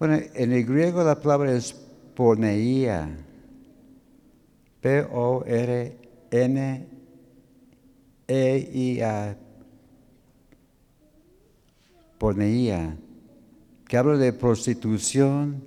Bueno, 0.00 0.18
en 0.34 0.50
el 0.50 0.64
griego 0.64 1.04
la 1.04 1.20
palabra 1.20 1.52
es 1.52 1.76
porneía. 2.16 3.08
P-O-R-N-E-I-A. 4.80 6.16
Porneía. 12.18 12.96
Que 13.86 13.96
habla 13.96 14.16
de 14.16 14.32
prostitución, 14.32 15.62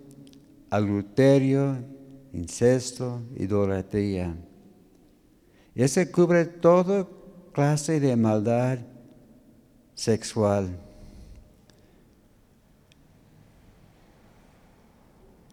adulterio, 0.69 1.77
incesto, 2.33 3.21
idolatría. 3.37 4.35
Ese 5.75 6.11
cubre 6.11 6.45
toda 6.45 7.07
clase 7.53 7.99
de 7.99 8.15
maldad 8.15 8.79
sexual. 9.93 10.77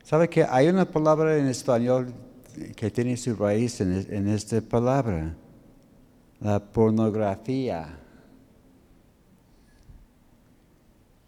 ¿Sabe 0.03 0.29
que 0.29 0.45
hay 0.45 0.69
una 0.69 0.85
palabra 0.85 1.37
en 1.37 1.47
español 1.47 2.13
que 2.77 2.91
tiene 2.91 3.17
su 3.17 3.35
raíz 3.35 3.81
en, 3.81 4.07
en 4.09 4.29
esta 4.29 4.61
palabra? 4.61 5.35
La 6.41 6.61
pornografía. 6.61 7.99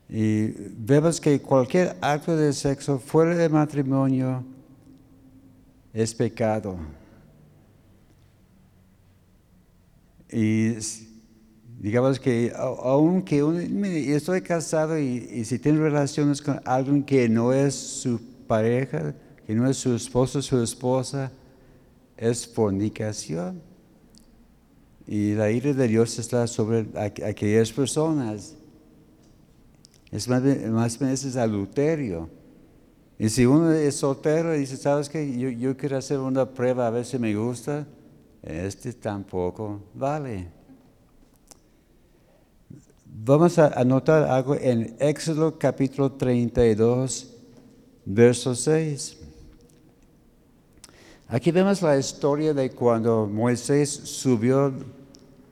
Y 0.08 0.54
vemos 0.76 1.20
que 1.20 1.40
cualquier 1.40 1.96
acto 2.00 2.34
de 2.34 2.52
sexo 2.52 2.98
fuera 2.98 3.36
de 3.36 3.48
matrimonio 3.48 4.42
es 5.92 6.14
pecado. 6.14 6.78
Y 10.30 10.74
digamos 11.78 12.18
que 12.18 12.52
aunque 12.56 13.42
estoy 14.14 14.40
casado 14.40 14.98
y, 14.98 15.28
y, 15.30 15.44
si 15.44 15.58
tiene 15.58 15.78
relaciones 15.78 16.40
con 16.40 16.60
alguien 16.64 17.02
que 17.02 17.28
no 17.28 17.52
es 17.52 17.74
su 17.74 18.20
pareja, 18.46 19.14
que 19.46 19.54
no 19.54 19.68
es 19.68 19.76
su 19.76 19.94
esposo, 19.94 20.40
su 20.40 20.62
esposa, 20.62 21.30
es 22.16 22.46
fornicación. 22.46 23.62
Y 25.06 25.34
la 25.34 25.50
ira 25.50 25.72
de 25.72 25.88
Dios 25.88 26.18
está 26.18 26.46
sobre 26.46 26.86
aquellas 27.24 27.72
personas. 27.72 28.54
Es 30.10 30.28
más, 30.28 30.42
más 30.42 30.98
bien 30.98 31.10
es 31.10 31.36
adulterio. 31.36 32.28
Y 33.18 33.28
si 33.28 33.44
uno 33.46 33.72
es 33.72 33.96
soltero 33.96 34.54
y 34.54 34.60
dice, 34.60 34.76
¿sabes 34.76 35.08
qué? 35.08 35.36
Yo, 35.36 35.50
yo 35.50 35.76
quiero 35.76 35.96
hacer 35.96 36.18
una 36.18 36.48
prueba 36.48 36.86
a 36.86 36.90
ver 36.90 37.04
si 37.04 37.18
me 37.18 37.34
gusta, 37.34 37.86
este 38.42 38.92
tampoco 38.92 39.80
vale. 39.94 40.48
Vamos 43.04 43.58
a 43.58 43.66
anotar 43.68 44.22
algo 44.24 44.54
en 44.54 44.94
Éxodo 45.00 45.58
capítulo 45.58 46.12
32, 46.12 47.34
verso 48.04 48.54
6. 48.54 49.18
Aquí 51.26 51.50
vemos 51.50 51.82
la 51.82 51.98
historia 51.98 52.54
de 52.54 52.70
cuando 52.70 53.26
Moisés 53.26 53.90
subió 53.90 54.72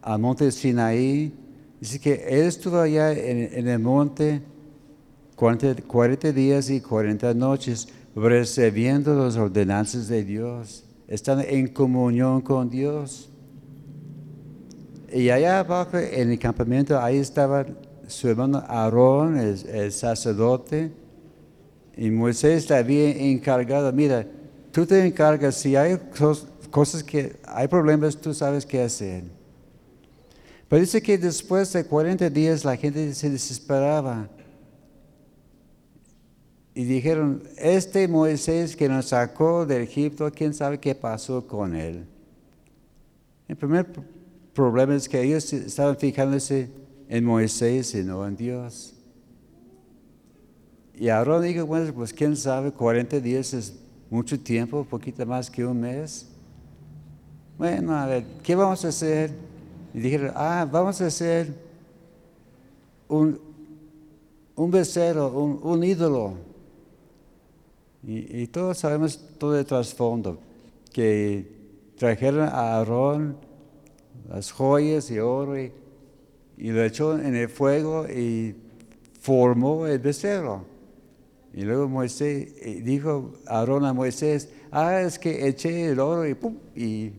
al 0.01 0.19
monte 0.21 0.51
Sinaí 0.53 1.35
Dice 1.81 2.01
que 2.01 2.25
él 2.29 2.47
estuvo 2.47 2.79
allá 2.79 3.13
en, 3.13 3.69
el 3.69 3.79
monte 3.79 4.41
40, 5.37 6.33
días 6.33 6.71
y 6.71 6.81
40 6.81 7.35
noches 7.35 7.89
recibiendo 8.15 9.15
las 9.15 9.37
ordenanzas 9.37 10.09
de 10.09 10.25
Dios, 10.25 10.85
estando 11.07 11.45
en 11.47 11.69
comunión 11.69 12.41
con 12.41 12.71
Dios. 12.71 13.29
Y 15.13 15.29
allá 15.29 15.61
abajo 15.61 15.99
en 15.99 16.31
el 16.31 16.39
campamento, 16.39 16.99
ahí 16.99 17.19
estaba 17.19 17.67
su 18.07 18.29
hermano 18.29 18.63
Aarón, 18.67 19.37
el, 19.39 19.93
sacerdote, 19.93 20.91
y 21.95 22.11
Moisés 22.11 22.69
le 22.71 22.77
había 22.77 23.11
encargado, 23.11 23.93
mira, 23.93 24.27
tú 24.73 24.87
te 24.87 25.05
encargas, 25.05 25.57
si 25.57 25.77
hay 25.77 25.99
cosas 26.71 27.03
que, 27.05 27.37
hay 27.47 27.69
problemas, 27.69 28.17
tú 28.17 28.33
sabes 28.33 28.65
qué 28.65 28.83
hacer. 28.83 29.36
Pero 30.69 30.81
dice 30.81 31.01
que 31.01 31.17
después 31.17 31.73
de 31.73 31.85
40 31.85 32.29
días 32.31 32.65
la 32.65 32.77
gente 32.77 33.15
se 33.15 33.31
desesperaba. 33.31 34.29
Y 36.75 36.85
dijeron, 36.85 37.43
este 37.57 38.07
Moisés 38.09 38.77
que 38.77 38.89
nos 38.89 39.07
sacó 39.07 39.65
de 39.65 39.83
Egipto, 39.83 40.31
¿quién 40.35 40.53
sabe 40.53 40.79
qué 40.79 40.95
pasó 40.95 41.47
con 41.47 41.75
él? 41.75 42.05
El 43.49 43.57
primer 43.57 43.87
problema 44.53 44.95
es 44.95 45.09
que 45.09 45.23
ellos 45.23 45.53
estaban 45.53 45.97
fijándose 45.97 46.69
en 47.09 47.25
Moisés 47.25 47.95
y 47.95 48.03
no 48.03 48.27
en 48.27 48.37
Dios. 48.37 48.93
Y 50.99 51.09
ahora 51.09 51.41
dijo, 51.41 51.65
bueno, 51.65 51.93
pues 51.95 52.13
quién 52.13 52.37
sabe, 52.37 52.73
40 52.73 53.21
días 53.21 53.55
es 53.55 53.75
mucho 54.11 54.39
tiempo, 54.39 54.85
poquito 54.85 55.25
más 55.25 55.51
que 55.51 55.65
un 55.65 55.81
mes. 55.81 56.27
Bueno, 57.57 57.97
a 57.97 58.07
ver, 58.07 58.25
¿qué 58.43 58.55
vamos 58.55 58.85
a 58.85 58.89
hacer? 58.89 59.31
Y 59.97 60.01
dijeron, 60.01 60.31
ah, 60.35 60.69
vamos 60.71 61.01
a 61.01 61.07
hacer 61.07 61.55
un, 63.09 63.41
un 64.55 64.71
becerro, 64.71 65.31
un, 65.31 65.83
ídolo. 65.83 66.35
Y, 68.07 68.47
todos 68.49 68.77
sabemos 68.77 69.19
todo 69.39 69.59
el 69.59 69.65
trasfondo, 69.65 70.39
que 70.93 71.51
trajeron 71.97 72.43
a 72.43 72.77
Aarón 72.77 73.39
las 74.29 74.53
joyas 74.53 75.11
y 75.11 75.19
oro 75.19 75.59
y, 75.59 75.73
lo 76.59 76.85
echó 76.85 77.19
en 77.19 77.35
el 77.35 77.49
fuego 77.49 78.07
y 78.07 78.55
formó 79.19 79.87
el 79.87 79.99
becerro. 79.99 80.67
Y 81.55 81.63
luego 81.63 81.89
Moisés 81.89 82.55
dijo 82.85 83.33
a 83.47 83.61
Aarón 83.61 83.87
a 83.87 83.95
Moisés, 83.95 84.51
ah, 84.71 85.01
es 85.01 85.19
que 85.19 85.49
eché 85.49 85.87
el 85.89 86.01
oro 86.01 86.27
y 86.27 86.35
pum, 86.35 86.55
y 86.75 87.13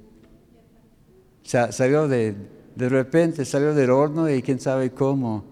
salió 1.43 2.07
de, 2.07 2.35
de 2.77 2.89
repente 2.89 3.43
salió 3.43 3.73
del 3.73 3.89
horno 3.89 4.29
y 4.29 4.43
quién 4.43 4.59
sabe 4.59 4.91
cómo. 4.91 5.43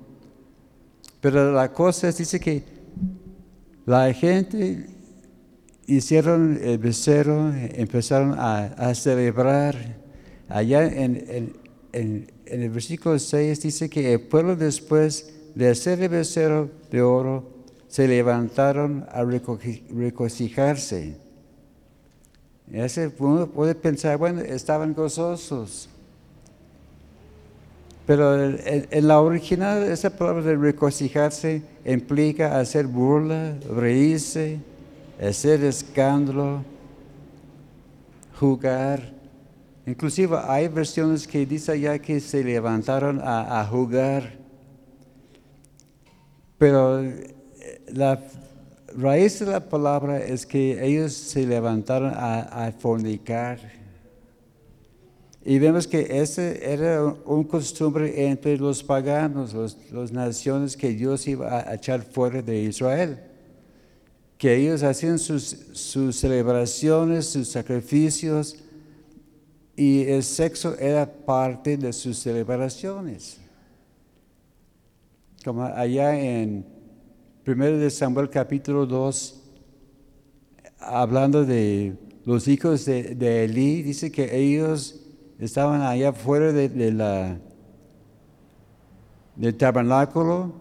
Pero 1.21 1.51
la 1.51 1.73
cosa 1.73 2.09
es, 2.09 2.19
dice 2.19 2.39
que 2.39 2.63
la 3.88 4.13
gente 4.13 4.85
hicieron 5.88 6.59
el 6.61 6.77
becerro, 6.77 7.51
empezaron 7.51 8.35
a, 8.38 8.93
celebrar. 8.93 9.75
Allá 10.47 10.85
en, 10.85 11.55
el 11.91 12.69
versículo 12.69 13.17
6 13.17 13.59
dice 13.59 13.89
que 13.89 14.13
el 14.13 14.21
pueblo 14.21 14.55
después 14.55 15.33
de 15.55 15.69
hacer 15.69 16.03
el 16.03 16.09
becerro 16.09 16.69
de 16.91 17.01
oro, 17.01 17.55
se 17.88 18.07
levantaron 18.07 19.03
a 19.09 19.23
regocijarse. 19.23 21.17
Ese 22.71 23.11
uno 23.17 23.47
puede 23.47 23.73
pensar, 23.73 24.17
bueno, 24.17 24.41
estaban 24.41 24.93
gozosos. 24.93 25.89
Pero 28.06 28.36
en, 28.39 29.08
la 29.08 29.20
original, 29.20 29.84
esa 29.84 30.12
palabra 30.12 30.44
de 30.44 30.56
regocijarse 30.56 31.63
implica 31.84 32.60
hacer 32.60 32.86
burla, 32.86 33.56
reírse, 33.76 34.60
hacer 35.20 35.63
escándalo, 35.63 36.62
jugar. 38.39 39.12
Inclusive 39.88 40.38
hay 40.48 40.68
versiones 40.68 41.28
que 41.28 41.48
dice 41.48 41.80
ya 41.80 41.98
que 41.98 42.20
se 42.20 42.44
levantaron 42.44 43.20
a, 43.24 43.65
jugar. 43.65 44.34
Pero 46.60 47.02
eh, 47.02 47.34
la 47.91 48.22
raíz 48.96 49.39
de 49.39 49.48
la 49.48 49.68
palabra 49.68 50.20
es 50.20 50.46
que 50.46 50.86
ellos 50.86 51.13
se 51.13 51.46
levantaron 51.46 52.13
a 52.15 52.72
fornicar 52.78 53.85
y 55.47 55.60
vemos 55.60 55.86
que 55.86 56.08
ese 56.10 56.60
era 56.73 57.03
un 57.03 57.43
costumbre 57.43 58.27
entre 58.27 58.58
los 58.58 58.84
paganos, 58.84 59.53
las 59.91 60.12
naciones 60.12 60.75
que 60.75 60.89
Dios 60.89 61.27
iba 61.27 61.60
a 61.69 61.75
echar 61.75 62.01
fuera 62.01 62.41
de 62.41 62.63
Israel. 62.63 63.19
que 64.39 64.53
ellos 64.53 64.84
hacían 64.84 65.17
sus, 65.17 65.43
sus 65.71 66.17
celebraciones, 66.17 67.27
sus 67.27 67.47
sacrificios, 67.47 68.58
y 69.77 70.01
el 70.03 70.23
sexo 70.23 70.77
era 70.77 71.05
parte 71.05 71.77
de 71.77 71.93
sus 71.93 72.17
celebraciones. 72.19 73.38
Como 75.43 75.63
allá 75.63 76.19
en 76.19 76.65
1 77.47 77.65
de 77.77 77.89
Samuel 77.91 78.29
capítulo 78.29 78.86
2, 78.86 79.41
hablando 80.79 81.45
de 81.45 81.95
los 82.25 82.47
hijos 82.47 82.84
de, 82.84 83.15
de 83.15 83.45
Elí, 83.45 83.84
dice 83.84 84.12
que 84.12 84.38
ellos 84.38 85.05
estaban 85.39 85.82
allá 85.82 86.13
fuera 86.13 86.52
de, 86.52 86.91
la, 86.91 87.38
del 89.36 89.56
tabernáculo 89.56 90.54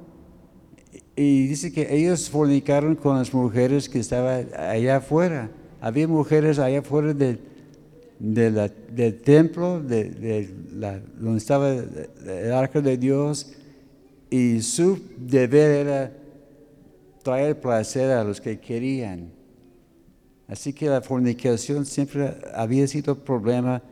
y 1.17 1.47
dice 1.47 1.73
que 1.73 1.95
ellos 1.95 2.29
fornicaron 2.29 2.97
con 2.97 3.19
las 3.19 3.33
mujeres 3.33 3.89
que 3.89 4.01
estaban 4.01 4.49
allá 4.57 4.97
afuera. 4.97 5.51
Había 5.81 6.09
mujeres 6.09 6.59
allá 6.59 6.81
afuera 6.81 7.15
del, 7.15 7.41
del 8.19 9.21
templo, 9.21 9.81
de, 9.81 10.49
donde 11.19 11.39
estaba 11.39 11.71
el 11.71 12.53
arca 12.53 12.81
de 12.81 12.97
Dios, 12.97 13.53
y 14.31 14.61
su 14.63 14.99
deber 15.17 15.71
era 15.87 16.13
traer 17.23 17.61
placer 17.61 18.11
a 18.11 18.25
los 18.25 18.41
que 18.41 18.59
querían. 18.59 19.31
Así 20.49 20.73
que 20.73 20.89
la 20.89 21.01
fornicación 21.01 21.87
siempre 21.87 22.35
había 22.55 22.87
sido 22.87 23.17
problema. 23.17 23.83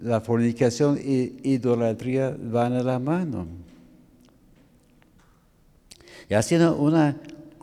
La 0.00 0.20
fornicación 0.20 0.98
y 1.02 1.36
idolatría 1.42 2.36
van 2.38 2.74
a 2.74 2.82
la 2.82 2.98
mano. 2.98 3.46
Y 6.28 6.34
haciendo 6.34 6.76
una 6.76 7.16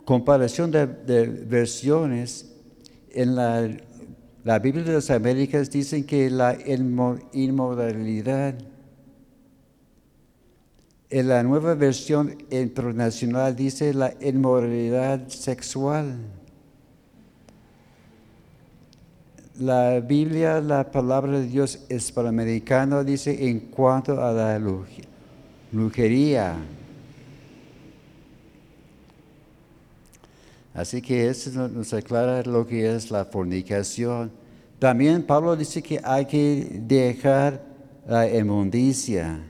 comparación 0.04 0.70
de, 0.70 0.86
versiones, 0.86 2.52
en 3.10 3.36
la, 3.36 3.68
la, 4.44 4.58
Biblia 4.58 4.84
de 4.84 4.92
las 4.94 5.10
Américas 5.10 5.70
dicen 5.70 6.04
que 6.04 6.28
la 6.30 6.58
inmoralidad, 7.32 8.54
en 11.08 11.28
la 11.28 11.42
nueva 11.42 11.74
versión 11.74 12.36
internacional 12.50 13.54
dice 13.54 13.94
la 13.94 14.12
inmoralidad 14.20 15.28
sexual 15.28 16.18
la 19.58 20.00
Biblia, 20.00 20.60
la 20.60 20.90
palabra 20.90 21.38
de 21.40 21.46
Dios 21.46 21.78
hispanoamericano 21.88 23.02
dice 23.04 23.48
en 23.48 23.60
cuanto 23.60 24.22
a 24.22 24.32
la 24.32 24.60
brujería. 25.72 26.56
Así 30.74 31.00
que 31.00 31.28
eso 31.28 31.68
nos 31.68 31.92
aclara 31.94 32.42
lo 32.42 32.66
que 32.66 32.94
es 32.94 33.10
la 33.10 33.24
fornicación. 33.24 34.30
También 34.78 35.22
Pablo 35.22 35.56
dice 35.56 35.82
que 35.82 35.98
hay 36.04 36.26
que 36.26 36.82
dejar 36.82 37.62
la 38.06 38.28
inmundicia. 38.28 39.40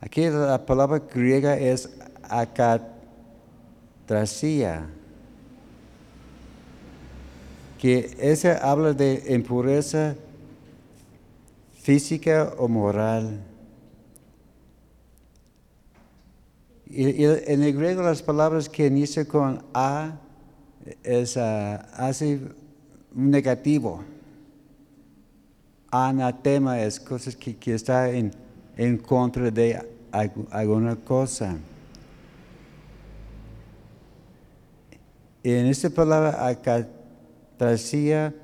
Aquí 0.00 0.24
la 0.26 0.64
palabra 0.64 1.02
griega 1.12 1.58
es 1.58 1.90
acatrasia 2.22 2.88
que 7.78 8.16
ese 8.18 8.50
habla 8.50 8.92
de 8.92 9.22
impureza 9.28 10.16
física 11.80 12.52
o 12.58 12.68
moral. 12.68 13.40
Y, 16.86 17.24
en 17.24 17.62
el 17.62 17.72
griego 17.72 18.02
las 18.02 18.20
palabras 18.20 18.68
que 18.68 18.86
inician 18.86 19.26
con 19.26 19.64
a 19.72 20.18
es 21.04 21.36
hace 21.36 22.40
un 23.14 23.30
negativo. 23.30 24.02
Anatema 25.90 26.80
es 26.82 26.98
cosas 26.98 27.36
que, 27.36 27.56
que 27.56 27.74
está 27.74 28.10
en, 28.10 28.32
en 28.76 28.98
contra 28.98 29.50
de 29.50 29.80
alguna 30.50 30.96
cosa. 30.96 31.56
En 35.44 35.66
esta 35.66 35.88
palabra 35.88 36.46
Tracia 37.58 38.34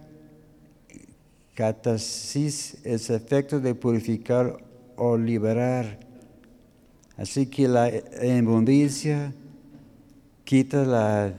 catarsis 1.54 2.76
es 2.84 3.10
efecto 3.10 3.60
de 3.60 3.74
purificar 3.74 4.58
o 4.96 5.16
liberar. 5.16 6.00
Así 7.16 7.46
que 7.46 7.68
la 7.68 7.90
inmundicia 8.22 9.32
quita 10.44 10.84
la 10.84 11.32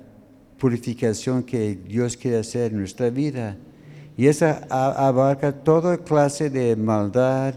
purificación 0.58 1.44
que 1.44 1.76
Dios 1.76 2.16
quiere 2.16 2.40
hacer 2.40 2.72
en 2.72 2.80
nuestra 2.80 3.10
vida. 3.10 3.58
Y 4.18 4.28
esa 4.28 4.66
abarca 4.70 5.52
toda 5.52 5.98
clase 5.98 6.50
de 6.50 6.78
maldad 6.78 7.56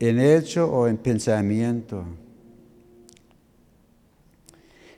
en 0.00 0.18
hecho 0.18 0.68
o 0.68 0.88
en 0.88 0.96
pensamiento. 0.96 2.04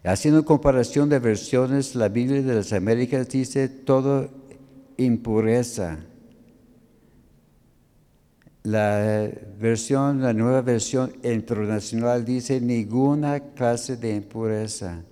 Haciendo 0.09 0.43
comparación 0.43 1.11
de 1.11 1.19
versiones, 1.19 1.95
la 1.95 2.09
Biblia 2.09 2.41
de 2.41 2.55
las 2.55 2.73
Américas 2.73 3.29
dice 3.29 3.69
todo 3.69 4.31
impureza. 4.97 5.99
La 8.63 9.31
versión, 9.61 10.23
la 10.23 10.33
nueva 10.33 10.63
versión 10.63 11.13
internacional 11.23 12.25
dice 12.25 12.59
ninguna 12.59 13.39
clase 13.53 13.99
de 13.99 14.17
impureza. 14.17 15.03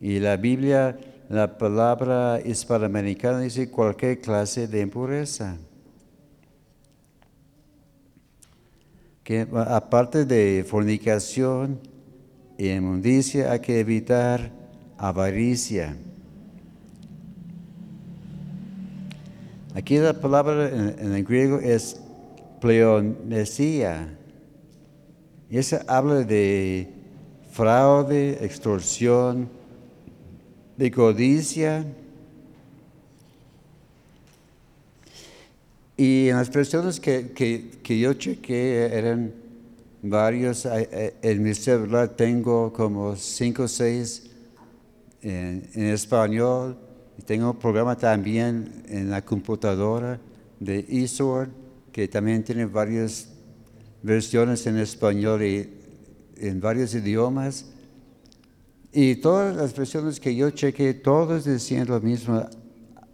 Y 0.00 0.20
la 0.20 0.36
Biblia, 0.36 0.96
la 1.28 1.58
palabra 1.58 2.40
hispanoamericana 2.40 3.40
dice 3.40 3.68
cualquier 3.68 4.20
clase 4.20 4.68
de 4.68 4.80
impureza. 4.80 5.56
Que 9.24 9.44
aparte 9.66 10.24
de 10.24 10.64
fornicación, 10.64 11.90
y 12.62 12.70
inmundicia 12.70 13.50
hay 13.50 13.58
que 13.58 13.80
evitar 13.80 14.52
avaricia. 14.96 15.96
Aquí 19.74 19.98
la 19.98 20.12
palabra 20.12 20.68
en, 20.68 21.12
el 21.12 21.24
griego 21.24 21.58
es 21.58 22.00
pleonesia. 22.60 24.16
Y 25.50 25.58
eso 25.58 25.80
habla 25.88 26.22
de 26.22 26.88
fraude, 27.50 28.38
extorsión, 28.44 29.48
de 30.76 30.88
codicia. 30.92 31.84
Y 35.96 36.28
en 36.28 36.36
las 36.36 36.48
personas 36.48 37.00
que, 37.00 37.32
que 37.82 37.98
yo 37.98 38.14
chequé 38.14 38.84
eran 38.84 39.41
varios. 40.02 40.66
En 40.66 41.42
mi 41.42 41.54
celular 41.54 42.08
tengo 42.08 42.72
como 42.72 43.16
cinco 43.16 43.64
o 43.64 43.68
seis 43.68 44.30
en, 45.22 45.70
español. 45.74 46.76
Tengo 47.24 47.52
un 47.52 47.58
programa 47.58 47.96
también 47.96 48.84
en 48.88 49.10
la 49.10 49.22
computadora 49.22 50.18
de 50.58 50.84
eSword, 50.88 51.48
que 51.92 52.08
también 52.08 52.42
tiene 52.42 52.66
varias 52.66 53.28
versiones 54.02 54.66
en 54.66 54.78
español 54.78 55.42
y 55.42 55.68
en 56.36 56.60
varios 56.60 56.94
idiomas. 56.94 57.66
Y 58.92 59.16
todas 59.16 59.56
las 59.56 59.74
versiones 59.74 60.20
que 60.20 60.34
yo 60.34 60.50
chequeé, 60.50 60.94
todos 60.94 61.44
decían 61.44 61.86
lo 61.86 62.00
mismo, 62.00 62.44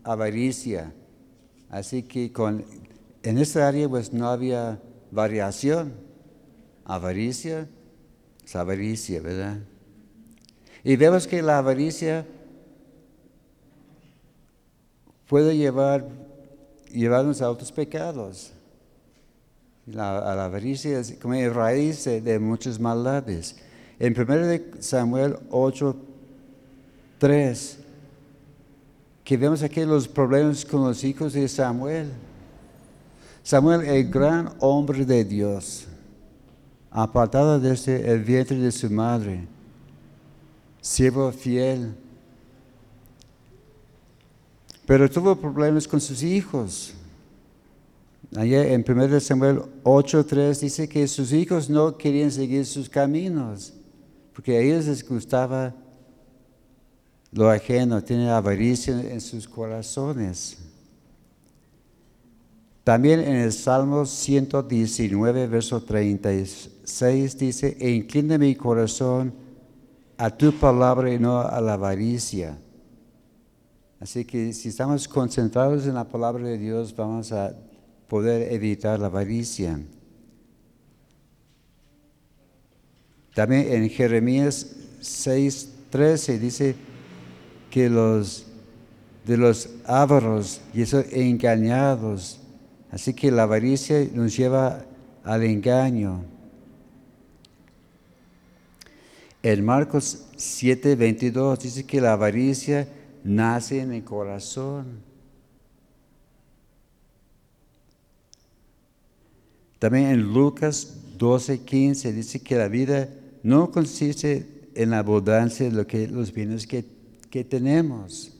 avaricia. 0.03 0.92
Así 1.68 2.03
que 2.03 2.33
con, 2.33 2.64
en 3.22 3.38
esta 3.38 3.68
área 3.68 3.88
pues 3.88 4.12
no 4.12 4.29
había 4.29 4.81
variación 5.11 6.08
avaricia 6.88 7.68
es 8.48 8.57
avaricia, 8.57 9.20
¿verdad? 9.20 9.59
Y 10.83 10.96
vemos 10.96 11.27
que 11.27 11.42
la 11.42 11.59
avaricia 11.59 12.24
puede 15.29 15.55
llevar, 15.55 16.09
llevarnos 16.90 17.42
a 17.42 17.51
otros 17.51 17.70
pecados. 17.70 18.53
La, 19.87 20.44
avaricia 20.44 21.01
es 21.01 21.12
como 21.20 21.35
raíz 21.51 22.05
de, 22.05 22.38
muchas 22.38 22.81
maldades. 22.81 23.57
En 23.98 24.18
1 24.18 24.81
Samuel 24.81 25.38
8, 25.51 25.96
3, 27.18 27.79
que 29.24 29.37
vemos 29.37 29.62
aquí 29.62 29.85
los 29.85 30.09
problemas 30.09 30.64
con 30.64 30.85
los 30.85 31.05
hijos 31.05 31.35
de 31.35 31.46
Samuel. 31.48 32.11
Samuel, 33.42 33.83
el 33.83 34.09
gran 34.11 34.55
hombre 34.61 35.05
de 35.05 35.24
Dios, 35.24 35.88
apartado 36.90 37.59
desde 37.59 38.11
el 38.11 38.22
vientre 38.22 38.57
de 38.59 38.72
su 38.72 38.90
madre, 38.90 39.46
siervo 40.81 41.31
fiel. 41.33 41.94
Pero 44.87 45.11
tuvo 45.11 45.37
problemas 45.37 45.87
con 45.87 46.01
sus 46.01 46.22
hijos. 46.22 46.94
Allá 48.35 48.66
en 48.72 48.85
1 48.87 49.20
Samuel 49.20 49.62
8:3 49.85 50.61
dice 50.61 50.88
que 50.88 51.07
sus 51.09 51.33
hijos 51.33 51.68
no 51.68 51.96
querían 51.96 52.31
seguir 52.31 52.66
sus 52.66 52.88
caminos. 52.88 53.74
porque 54.35 54.57
a 54.57 54.61
ellos 54.61 54.87
les 54.87 55.03
gustaba 55.03 55.74
lo 57.33 57.51
ajeno, 57.51 58.01
tienen 58.05 58.29
avaricia 58.29 58.94
en 59.01 59.20
sus 59.20 59.48
corazones. 59.48 60.59
También 62.88 63.20
en 63.20 63.37
el 63.37 63.53
Salmo 63.53 64.07
119, 64.07 65.46
verso 65.46 65.83
36 65.83 67.38
dice, 67.38 67.77
e 67.79 67.90
inclina 67.90 68.38
mi 68.38 68.55
corazón 68.55 69.35
a 70.16 70.31
tu 70.31 70.55
palabra 70.55 71.12
y 71.12 71.18
no 71.18 71.38
a 71.38 71.61
la 71.61 71.74
avaricia. 71.74 72.57
Así 74.01 74.24
que 74.24 74.55
si 74.55 74.70
estamos 74.70 75.07
concentrados 75.07 75.87
en 75.87 75.96
la 75.96 76.05
palabra 76.05 76.42
de 76.48 76.57
Dios, 76.57 76.96
vamos 76.96 77.31
a 77.31 77.55
poder 78.09 78.51
evitar 78.55 78.98
la 78.98 79.09
avaricia. 79.09 79.79
También 83.35 83.70
en 83.70 83.90
Jeremías 83.90 84.66
6, 85.03 85.74
13 85.90 86.38
dice 86.38 86.74
que 87.70 87.90
los 87.90 88.46
de 89.27 89.37
los 89.37 89.68
ávaros 89.85 90.62
y 90.72 90.81
esos 90.81 91.05
engañados, 91.12 92.40
así 92.90 93.14
que 93.14 93.31
la 93.31 93.44
avaricia 93.44 94.07
nos 94.12 94.37
lleva 94.37 94.85
al 95.24 95.44
engaño. 95.44 96.24
En 99.42 99.64
Marcos 99.64 100.27
7, 100.37 100.96
22 100.96 101.61
dice 101.61 101.85
que 101.85 102.01
la 102.01 102.12
avaricia 102.12 102.88
nace 103.24 103.81
en 103.81 103.92
el 103.92 104.05
corazón. 104.05 105.01
También 109.79 110.07
en 110.07 110.33
Lucas 110.33 110.96
12, 111.18 111.61
15 111.61 112.12
dice 112.12 112.40
que 112.40 112.57
la 112.57 112.68
vida 112.68 113.09
no 113.42 113.70
consiste 113.70 114.46
en 114.74 114.90
la 114.90 114.98
abundancia 114.98 115.66
de 115.66 115.72
lo 115.72 115.87
que, 115.87 116.09
los 116.09 116.33
bienes 116.33 116.66
que, 116.66 116.85
que 117.31 117.44
tenemos. 117.44 118.33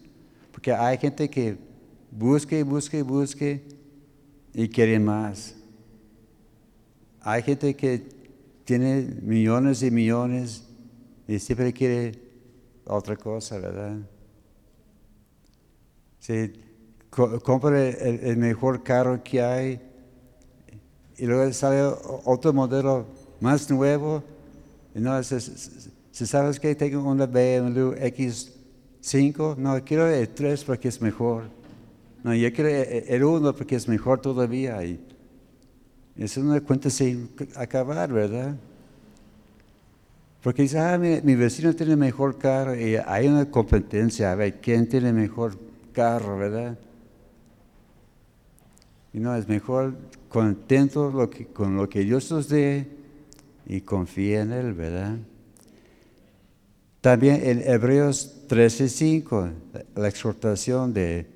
Porque 0.53 0.73
hay 0.73 0.99
gente 0.99 1.31
que 1.31 1.57
busca 2.11 2.59
y 2.59 2.63
busca 2.63 2.97
y 2.97 3.03
busca 3.03 3.45
y 4.59 4.69
quiere 4.69 4.99
más. 4.99 5.55
Hay 7.21 7.45
gente 7.45 7.77
que 7.77 8.03
tiene 8.65 9.03
millones 9.23 9.85
y 9.85 9.91
millones 9.93 10.65
y 11.29 11.39
siempre 11.39 11.73
quiere 11.73 12.21
otra 12.85 13.15
cosa, 13.15 13.57
¿verdad? 13.61 13.99
Si 16.19 16.53
compra 17.09 17.89
el, 17.89 18.37
mejor 18.37 18.83
carro 18.83 19.23
que 19.23 19.41
hay 19.41 19.81
y 21.17 21.25
luego 21.25 21.53
sale 21.53 21.95
otro 22.25 22.53
modelo 22.53 23.07
más 23.39 23.71
nuevo, 23.71 24.25
y 24.93 24.99
no, 24.99 25.23
si, 25.23 26.27
sabes 26.27 26.59
que 26.59 26.75
tengo 26.75 27.09
una 27.09 27.27
BMW 27.27 27.95
X5, 27.95 29.57
no, 29.57 29.85
quiero 29.85 30.09
el 30.09 30.29
3 30.29 30.65
porque 30.65 30.89
es 30.89 31.01
mejor. 31.01 31.58
No, 32.25 32.35
yo 32.35 32.53
quiero 32.53 32.69
el 32.69 33.25
1 33.25 33.55
porque 33.55 33.77
es 33.77 33.89
mejor 33.89 34.21
todavía. 34.21 34.85
Y 34.85 35.01
es 36.17 36.37
una 36.37 36.61
cuenta 36.61 36.91
sin 36.91 37.31
acabar, 37.55 38.13
¿verdad? 38.13 38.57
Porque 40.43 40.63
dice, 40.63 40.79
ah, 40.79 40.99
mi, 40.99 41.35
vecino 41.35 41.75
tiene 41.75 41.97
mejor 41.97 42.39
carro 42.39 42.75
y 42.75 42.97
hay 42.97 43.27
una 43.27 43.51
competencia, 43.51 44.33
a 44.33 44.35
ver, 44.35 44.61
¿quién 44.61 44.89
tiene 44.89 45.13
mejor 45.13 45.59
carro, 45.93 46.39
verdad. 46.39 46.79
Y 49.13 49.19
no, 49.19 49.35
es 49.35 49.49
mejor 49.49 49.95
contento 50.29 51.29
con 51.53 51.77
lo 51.77 51.89
que 51.89 52.01
Dios 52.01 52.31
nos 52.31 52.49
dé 52.49 52.87
y 53.67 53.81
confía 53.81 54.43
en 54.43 54.53
Él, 54.53 54.75
¿verdad? 54.75 55.17
También 57.01 57.41
en 57.43 57.69
Hebreos 57.69 58.45
13:5, 58.49 59.51
la 59.97 60.09
exhortación 60.09 60.93
de, 60.93 61.27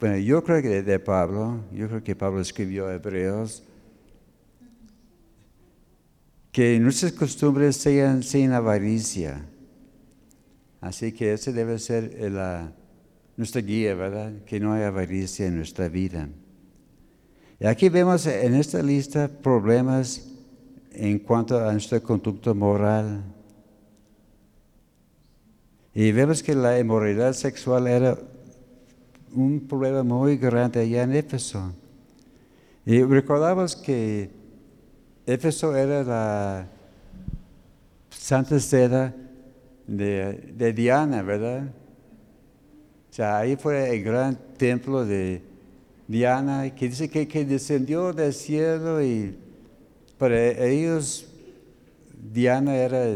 bueno, 0.00 0.16
yo 0.16 0.42
creo 0.42 0.62
que 0.62 0.82
de, 0.82 0.98
Pablo, 0.98 1.60
yo 1.72 1.88
creo 1.88 2.02
que 2.02 2.16
Pablo 2.16 2.40
escribió 2.40 2.90
Hebreos, 2.90 3.62
que 6.50 6.80
nuestras 6.80 7.12
costumbres 7.12 7.76
sean 7.76 8.22
sin 8.22 8.52
avaricia 8.52 9.44
Así 10.80 11.12
que 11.12 11.34
ese 11.34 11.52
debe 11.52 11.78
ser 11.78 12.16
nuestra 13.36 13.60
guía, 13.60 13.94
¿verdad? 13.94 14.32
Que 14.46 14.58
no 14.58 14.72
haya 14.72 14.88
avaricia 14.88 15.46
en 15.46 15.56
nuestra 15.56 15.88
vida. 15.88 16.28
Y 17.58 17.66
aquí 17.66 17.90
vemos 17.90 18.26
en 18.26 18.54
esta 18.54 18.82
lista 18.82 19.28
problemas 19.28 20.26
en 20.92 21.18
cuanto 21.18 21.58
a 21.58 21.72
nuestra 21.72 22.00
conducta 22.00 22.54
moral. 22.54 23.22
Y 25.92 26.12
vemos 26.12 26.42
que 26.42 26.54
la 26.54 26.78
inmoralidad 26.78 27.34
sexual 27.34 27.86
era 27.86 28.18
un 29.34 29.60
problema 29.68 30.02
muy 30.02 30.36
grande 30.36 30.80
allá 30.80 31.02
en 31.02 31.14
Éfeso. 31.14 31.72
Y 32.84 33.02
recordamos 33.02 33.76
que 33.76 34.30
Éfeso 35.26 35.76
era 35.76 36.02
la 36.02 36.66
santa 38.10 38.58
seda 38.58 39.14
de, 39.86 40.72
Diana, 40.74 41.22
¿verdad? 41.22 41.64
O 43.10 43.12
sea, 43.12 43.38
ahí 43.38 43.56
fue 43.56 43.94
el 43.94 44.02
gran 44.02 44.38
templo 44.56 45.04
de 45.04 45.42
Diana, 46.06 46.74
que 46.74 46.88
dice 46.88 47.08
que, 47.08 47.44
descendió 47.44 48.12
del 48.12 48.32
cielo 48.32 49.02
y 49.02 49.36
para 50.18 50.36
ellos 50.64 51.26
Diana 52.32 52.76
era 52.76 53.06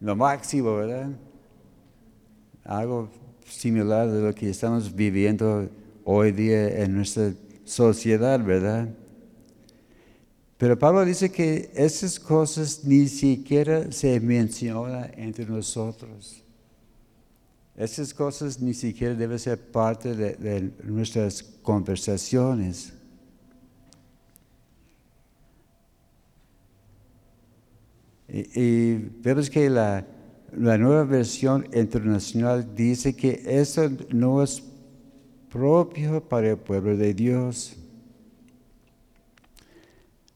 lo 0.00 0.16
máximo, 0.16 0.76
¿verdad? 0.76 1.10
Algo 2.64 3.08
similar 3.44 4.10
de 4.10 4.22
lo 4.22 4.34
que 4.34 4.50
estamos 4.50 4.94
viviendo 4.94 5.68
hoy 6.04 6.32
día 6.32 6.82
en 6.82 6.94
nuestra 6.94 7.32
sociedad, 7.64 8.42
¿verdad? 8.42 8.88
Pero 10.58 10.78
Pablo 10.78 11.04
dice 11.04 11.30
que 11.30 11.70
esas 11.74 12.18
cosas 12.18 12.84
ni 12.84 13.08
siquiera 13.08 13.90
se 13.90 14.18
mencionan 14.20 15.10
entre 15.16 15.46
nosotros. 15.46 16.42
Esas 17.76 18.14
cosas 18.14 18.60
ni 18.60 18.72
siquiera 18.72 19.14
deben 19.14 19.38
ser 19.38 19.58
parte 19.58 20.14
de, 20.14 20.72
nuestras 20.84 21.42
conversaciones. 21.42 22.92
Y, 28.28 28.94
vemos 28.94 29.50
que 29.50 29.68
la, 29.68 30.06
la 30.56 30.78
nueva 30.78 31.04
versión 31.04 31.66
internacional 31.74 32.74
dice 32.74 33.14
que 33.16 33.42
eso 33.46 33.90
no 34.10 34.42
es 34.42 34.62
propio 35.50 36.22
para 36.22 36.50
el 36.50 36.56
pueblo 36.56 36.96
de 36.96 37.14
Dios. 37.14 37.76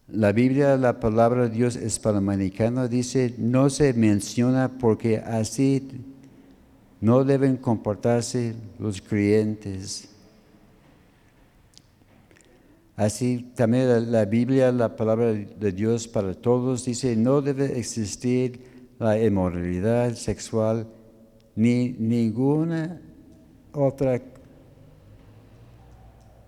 La 0.09 0.33
Biblia, 0.33 0.77
la 0.77 1.01
palabra 1.01 1.49
de 1.49 1.51
Dios 1.51 1.77
hispanoamericana 1.77 2.89
dice, 2.89 3.35
no 3.39 3.69
se 3.69 3.93
menciona 3.93 4.79
porque 4.79 5.19
así 5.19 5.87
no 7.01 7.25
deben 7.25 7.57
comportarse 7.57 8.55
los 8.79 9.01
creyentes. 9.01 10.09
Así 12.97 13.53
también 13.55 14.11
la, 14.11 14.25
Biblia, 14.25 14.73
la 14.73 14.97
palabra 14.97 15.33
de 15.33 15.73
Dios 15.73 16.09
para 16.09 16.35
todos, 16.35 16.85
dice, 16.85 17.15
no 17.15 17.43
debe 17.43 17.79
existir 17.79 18.68
la 18.99 19.19
inmoralidad 19.19 20.15
sexual 20.15 20.87
ni 21.55 21.91
ninguna 21.91 23.01
otra 23.73 24.21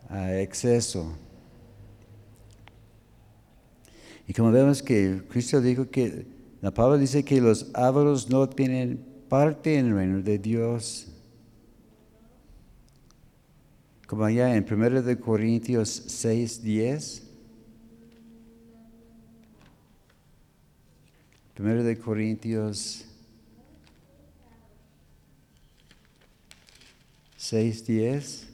ah, 0.09 0.35
exceso. 0.37 1.13
Y 4.27 4.33
como 4.33 4.53
vemos 4.53 4.83
que 4.83 5.23
Cristo 5.29 5.61
dijo 5.61 5.91
que, 5.91 6.27
la 6.61 6.73
palabra 6.73 6.99
dice 6.99 7.25
que 7.25 7.41
los 7.41 7.71
ávaros 7.75 8.29
no 8.31 8.49
tienen 8.49 9.05
parte 9.29 9.77
en 9.77 9.87
el 9.87 9.95
reino 9.95 10.21
de 10.21 10.39
Dios. 10.39 11.09
Como 14.07 14.25
allá 14.25 14.55
en 14.55 14.67
1 14.71 15.03
de 15.03 15.19
Corintios 15.19 15.89
6, 16.07 16.63
10. 16.63 17.30
1 21.63 21.83
de 21.83 21.99
Corintios 21.99 23.05
6, 27.37 27.87
10. 27.87 28.47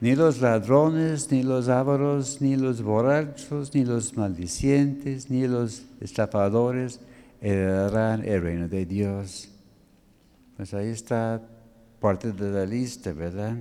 Ni 0.00 0.16
los 0.16 0.40
ladrones, 0.40 1.30
ni 1.30 1.44
los 1.44 1.68
ávaros, 1.68 2.40
ni 2.40 2.56
los 2.56 2.82
borrachos, 2.82 3.72
ni 3.76 3.84
los 3.84 4.16
maldicientes, 4.16 5.30
ni 5.30 5.46
los 5.46 5.84
estafadores 6.00 6.98
heredarán 7.40 8.24
el 8.24 8.42
reino 8.42 8.66
de 8.66 8.86
Dios. 8.86 9.50
Pues 10.60 10.74
ahí 10.74 10.88
está 10.88 11.40
parte 12.00 12.32
de 12.32 12.50
la 12.50 12.66
lista, 12.66 13.14
¿verdad? 13.14 13.56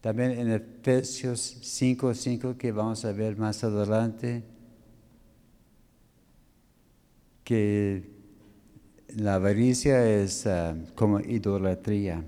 También 0.00 0.30
en 0.30 0.50
Efesios 0.50 1.58
5, 1.60 2.14
5, 2.14 2.56
que 2.56 2.72
vamos 2.72 3.04
a 3.04 3.12
ver 3.12 3.36
más 3.36 3.62
adelante, 3.62 4.42
que 7.44 8.08
la 9.14 9.34
avaricia 9.34 10.08
es 10.08 10.46
ah, 10.46 10.74
como 10.94 11.20
idolatría. 11.20 12.24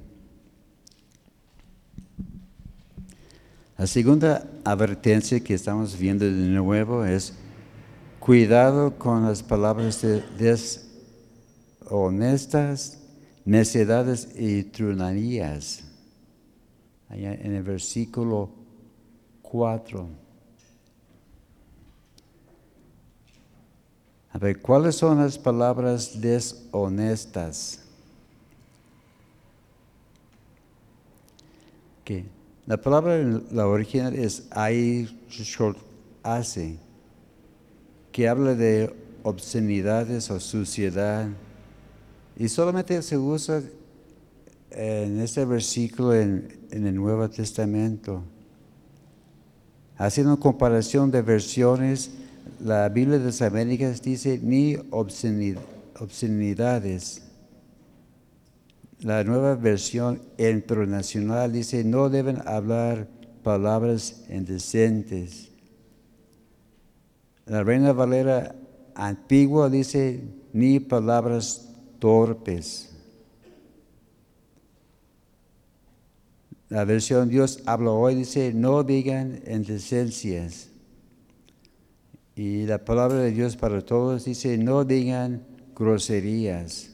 La 3.79 3.87
segunda 3.87 4.47
advertencia 4.65 5.41
que 5.41 5.55
estamos 5.55 5.99
viendo 5.99 6.27
de 6.27 6.31
nuevo 6.31 7.07
es 7.07 7.33
cuidado 8.21 8.99
con 8.99 9.23
las 9.23 9.43
palabras 9.43 10.05
deshonestas, 11.93 12.99
necedades 13.45 14.29
y 14.35 14.65
trunanías. 14.65 15.85
Allá 17.11 17.35
en 17.35 17.55
el 17.55 17.63
versículo 17.63 18.49
4. 19.43 20.09
A 24.33 24.39
ver, 24.39 24.63
¿cuáles 24.63 24.97
son 24.97 25.19
las 25.19 25.39
palabras 25.39 26.19
deshonestas? 26.19 27.81
¿Qué? 32.05 32.25
La 32.65 32.81
palabra, 32.81 33.19
la 33.51 33.67
original 33.67 34.15
es 34.15 34.47
hace, 36.23 36.79
que 38.11 38.29
habla 38.29 38.55
de 38.55 38.95
obscenidades 39.23 40.31
o 40.31 40.41
suciedad. 40.41 41.29
Y 42.43 42.49
solamente 42.49 43.01
se 43.03 43.17
usa 43.17 43.63
en 44.73 45.21
este 45.21 45.45
versículo 45.45 46.13
en, 46.13 46.49
en 46.73 46.89
el 46.89 46.97
Nuevo 46.97 47.31
Testamento. 47.31 48.25
Haciendo 49.97 50.41
comparación 50.41 51.13
de 51.13 51.23
versiones, 51.23 52.11
la 52.59 52.89
Biblia 52.89 53.21
de 53.21 53.27
las 53.27 53.43
Américas 53.43 54.03
dice 54.03 54.41
ni 54.43 54.75
obscenidades 54.91 57.23
la 59.03 59.23
nueva 59.23 59.55
versión 59.55 60.21
internacional 60.37 61.53
dice, 61.53 61.85
no 61.85 62.09
deben 62.09 62.43
hablar 62.45 63.07
palabras 63.45 64.25
indecentes. 64.29 65.53
La 67.47 67.63
Reina 67.63 67.93
Valera 67.93 68.57
antigua 68.97 69.71
dice, 69.71 70.25
ni 70.53 70.81
palabras 70.81 71.69
torpes. 72.03 72.91
La 76.69 76.85
versión 76.85 77.29
Dios 77.29 77.63
habla 77.65 77.93
hoy 77.93 78.17
dice, 78.17 78.53
no 78.53 78.83
digan 78.83 79.41
indecencias. 79.47 80.69
Y 82.35 82.67
la 82.67 82.85
palabra 82.85 83.19
de 83.19 83.31
Dios 83.31 83.55
para 83.55 83.83
todos 83.83 84.25
dice, 84.25 84.59
no 84.59 84.85
digan 84.85 85.47
groserías. 85.77 86.91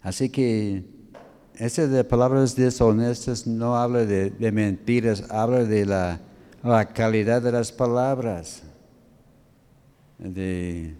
Así 0.00 0.28
que 0.28 0.84
ese 1.56 1.88
de 1.88 2.04
palabras 2.04 2.54
deshonestas 2.54 3.48
no 3.48 3.76
habla 3.76 4.04
de, 4.04 4.52
mentiras, 4.52 5.24
habla 5.28 5.64
de 5.64 5.86
la, 5.86 6.20
calidad 6.94 7.42
de 7.42 7.50
las 7.50 7.72
palabras, 7.72 8.62
de 10.18 10.94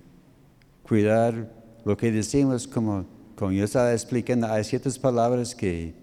cuidar 0.86 1.52
lo 1.84 1.96
que 1.96 2.12
decimos, 2.12 2.66
como, 2.66 3.06
como 3.36 3.52
yo 3.52 3.64
estaba 3.64 3.92
explicando, 3.92 4.46
hay 4.46 4.64
ciertas 4.64 4.98
palabras 4.98 5.54
que, 5.54 5.94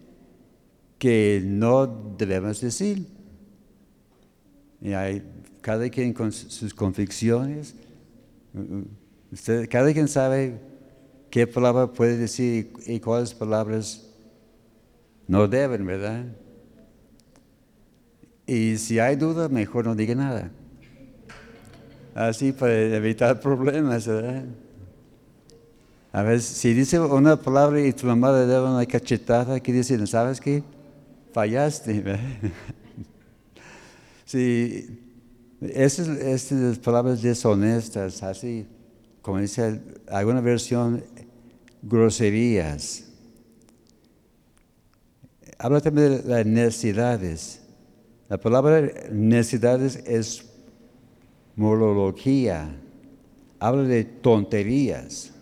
que 0.98 1.42
no 1.44 1.88
debemos 2.18 2.60
decir. 2.62 3.08
Y 4.82 4.94
hay 4.94 5.24
cada 5.62 5.90
quien 5.90 6.14
con 6.14 6.32
sus 6.32 6.74
convicciones. 6.74 7.76
Usted, 9.32 9.70
cada 9.70 9.92
quien 9.94 10.08
sabe 10.08 10.60
qué 11.30 11.48
palabra 11.48 11.88
puede 11.92 12.18
decir 12.18 12.74
y 12.86 13.00
cuáles 13.00 13.34
palabras 13.34 14.10
no 15.28 15.48
deben, 15.48 15.86
¿verdad? 15.86 16.26
Y 18.46 18.78
si 18.78 19.00
hay 19.00 19.16
duda, 19.16 19.48
mejor 19.48 19.86
no 19.86 19.96
diga 19.96 20.16
nada. 20.16 20.52
Así 22.14 22.52
para 22.52 22.74
evitar 22.74 23.40
problemas, 23.40 24.06
¿verdad? 24.06 24.44
A 26.16 26.22
ver, 26.22 26.44
si 26.44 26.76
dice 26.76 27.00
una 27.00 27.36
palabra 27.36 27.82
y 27.82 27.92
tu 27.92 28.06
mamá 28.06 28.32
le 28.32 28.46
da 28.46 28.64
una 28.64 28.86
cachetada, 28.86 29.60
¿qué 29.60 29.74
dice? 29.74 30.06
¿Sabes 30.06 30.40
qué? 30.40 30.62
Fallaste, 31.34 32.04
sí, 34.24 35.00
esas, 35.60 36.08
esas 36.08 36.78
palabras 36.78 37.20
deshonestas, 37.20 38.22
así, 38.22 38.68
como 39.24 39.40
dice 39.40 39.82
alguna 40.08 40.40
versión, 40.42 41.04
groserías. 41.82 43.06
Habla 45.58 45.82
también 45.82 46.22
de 46.22 46.30
las 46.30 46.46
necesidades. 46.46 47.60
La 48.30 48.38
palabra 48.38 48.88
necesidades 49.12 49.96
es 50.06 50.46
morología. 51.56 52.70
Habla 53.60 53.82
de 53.82 54.04
tonterías. 54.04 55.33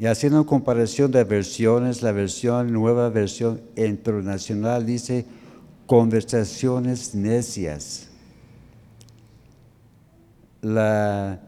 Y 0.00 0.06
haciendo 0.06 0.46
comparación 0.46 1.10
de 1.12 1.24
versiones, 1.24 2.00
la 2.00 2.10
versión, 2.10 2.72
nueva 2.72 3.10
versión 3.10 3.60
internacional 3.76 4.86
dice 4.86 5.26
conversaciones 5.84 7.14
necias. 7.14 8.08
La 10.62 11.38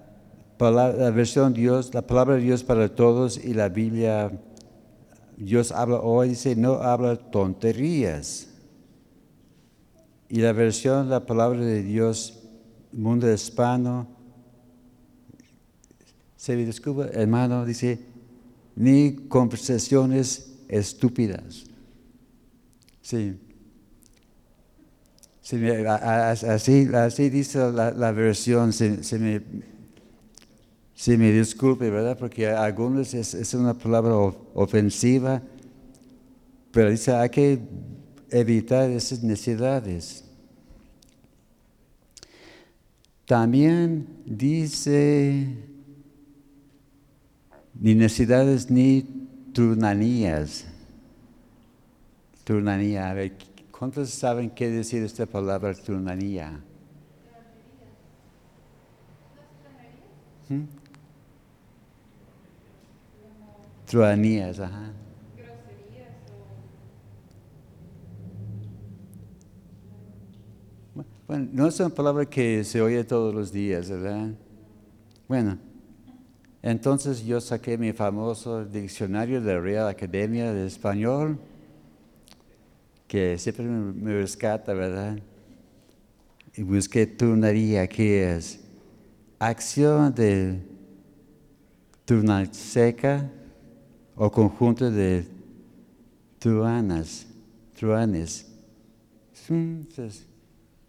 versión 1.14 1.54
Dios, 1.54 1.94
la 1.94 2.02
palabra 2.02 2.34
de 2.34 2.42
Dios 2.42 2.62
para 2.62 2.94
todos 2.94 3.42
y 3.42 3.54
la 3.54 3.70
Biblia, 3.70 4.30
Dios 5.38 5.72
habla 5.72 6.00
hoy, 6.00 6.28
dice, 6.28 6.54
no 6.54 6.74
habla 6.74 7.16
tonterías. 7.16 8.48
Y 10.28 10.42
la 10.42 10.52
versión, 10.52 11.08
la 11.08 11.24
palabra 11.24 11.60
de 11.60 11.82
Dios, 11.82 12.42
mundo 12.92 13.32
hispano, 13.32 14.08
se 16.36 16.54
me 16.54 16.66
descubre, 16.66 17.08
hermano, 17.14 17.64
dice, 17.64 18.12
ni 18.76 19.16
conversaciones 19.28 20.52
estúpidas. 20.68 21.64
Sí. 23.00 23.38
así, 25.42 27.30
dice 27.30 27.72
la, 27.72 28.12
versión, 28.12 28.72
se 28.72 29.18
me 29.18 29.42
Sí, 31.02 31.16
me 31.16 31.32
disculpe, 31.32 31.90
¿verdad? 31.90 32.16
Porque 32.16 32.46
algunos 32.46 33.12
es, 33.12 33.54
una 33.54 33.74
palabra 33.74 34.14
ofensiva, 34.54 35.42
pero 36.70 36.90
dice, 36.90 37.12
hay 37.12 37.28
que 37.28 37.58
evitar 38.30 38.88
esas 38.88 39.20
necesidades. 39.20 40.22
También 43.26 44.06
dice, 44.24 45.56
ni 47.82 47.96
necesidades 47.96 48.70
ni 48.70 49.02
turnanías. 49.52 50.64
Turnanía, 52.44 53.10
a 53.10 53.14
ver, 53.14 53.32
¿cuántos 53.76 54.10
saben 54.10 54.50
qué 54.50 54.70
decir 54.70 55.02
esta 55.02 55.26
palabra 55.26 55.74
turnanía? 55.74 56.60
¿Mm? 60.48 60.62
Truanías, 63.87 64.60
ajá. 64.60 64.92
Bueno, 71.26 71.48
no 71.52 71.66
es 71.66 71.80
una 71.80 71.88
palabra 71.88 72.26
que 72.26 72.62
se 72.62 72.80
oye 72.80 73.02
todos 73.02 73.35
los 73.35 73.50
días, 73.50 73.90
¿verdad? 73.90 74.30
Bueno, 75.26 75.58
entonces 76.63 77.25
yo 77.25 77.40
saqué 77.40 77.77
mi 77.77 77.92
famoso 77.92 78.65
diccionario 78.65 79.40
de 79.40 79.54
la 79.54 79.60
Real 79.60 79.88
Academia 79.88 80.52
de 80.52 80.67
Español, 80.67 81.38
que 83.08 83.37
siempre 83.37 83.65
me 83.65 84.15
rescata, 84.15 84.73
¿verdad? 84.73 85.19
Y 86.56 86.63
busqué 86.63 87.06
turnaría, 87.06 87.87
que 87.88 88.33
es 88.33 88.60
acción 89.38 90.15
de 90.15 90.60
turnar 92.04 92.54
seca, 92.54 93.29
o 94.15 94.31
conjunto 94.31 94.90
de 94.90 95.27
truanas, 96.38 97.27
truanes. 97.75 98.46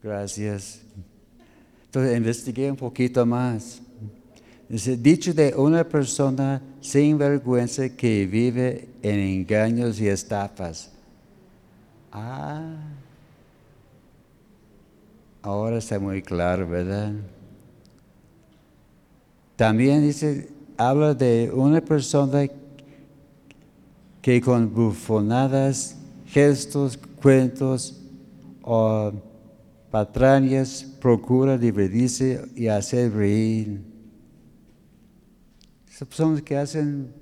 Gracias. 0.02 0.82
Entonces 1.86 2.18
investigué 2.18 2.70
un 2.70 2.78
poquito 2.78 3.26
más. 3.26 3.83
Dice, 4.70 4.98
dicho 4.98 5.34
de 5.34 5.54
una 5.56 5.84
persona 5.84 6.62
sin 6.82 7.18
vergüenza 7.18 7.90
que 7.90 8.26
vive 8.26 8.90
en 9.02 9.20
engaños 9.20 10.00
y 10.00 10.08
estafas. 10.08 10.92
Ah, 12.12 12.78
ahora 15.42 15.78
está 15.78 16.00
muy 16.00 16.22
claro, 16.22 16.68
¿verdad? 16.68 17.14
También 19.56 20.02
dice, 20.02 20.50
habla 20.78 21.14
de 21.14 21.52
una 21.54 21.82
persona 21.82 22.48
que 24.22 24.42
con 24.42 24.74
bufonadas, 24.74 25.98
gestos, 26.28 26.98
cuentos 27.22 28.02
o 28.64 29.12
patrañas 29.92 30.88
procura 31.00 31.58
divertirse 31.58 32.44
y 32.56 32.68
hacer 32.68 33.14
reír. 33.14 33.93
Son 35.94 36.08
personas 36.08 36.42
que 36.42 36.58
hacen 36.58 37.14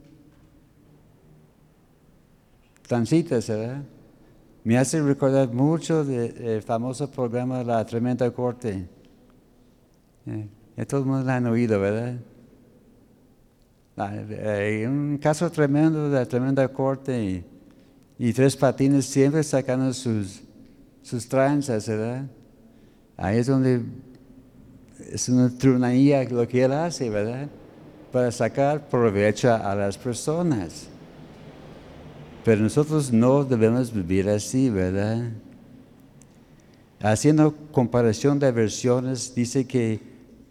tancitas, 2.87 3.49
¿verdad? 3.49 3.83
Me 4.63 4.77
hace 4.77 5.01
recordar 5.01 5.51
mucho 5.51 6.05
del 6.05 6.61
famoso 6.61 7.11
programa 7.11 7.63
La 7.65 7.85
Tremenda 7.85 8.31
Corte. 8.31 8.87
Eh, 10.25 10.85
todo 10.85 11.01
el 11.01 11.05
mundo 11.05 11.25
lo 11.25 11.31
han 11.31 11.47
oído, 11.47 11.81
¿verdad? 11.81 12.15
Hay 13.97 14.85
un 14.85 15.17
caso 15.17 15.51
tremendo 15.51 16.09
de 16.09 16.19
la 16.19 16.25
Tremenda 16.25 16.65
Corte 16.69 17.45
y, 18.17 18.33
Tres 18.33 18.55
Patines 18.55 19.05
siempre 19.05 19.43
sacando 19.43 19.91
sus, 19.91 20.43
sus 21.01 21.27
tranzas, 21.27 21.89
¿verdad? 21.89 22.25
Ahí 23.17 23.39
es 23.39 23.47
donde 23.47 23.81
es 25.11 25.27
una 25.27 25.49
trunanía 25.49 26.23
lo 26.23 26.47
que 26.47 26.63
él 26.63 26.71
hace, 26.71 27.09
¿verdad? 27.09 27.49
Para 28.11 28.31
sacar 28.31 28.89
provecho 28.89 29.53
a 29.53 29.73
las 29.75 29.97
personas. 29.97 30.87
Pero 32.43 32.61
nosotros 32.61 33.11
no 33.11 33.43
debemos 33.43 33.93
vivir 33.93 34.27
así, 34.27 34.69
¿verdad? 34.69 35.31
Haciendo 36.99 37.55
comparación 37.71 38.39
de 38.39 38.51
versiones, 38.51 39.33
dice 39.33 39.65
que 39.65 39.99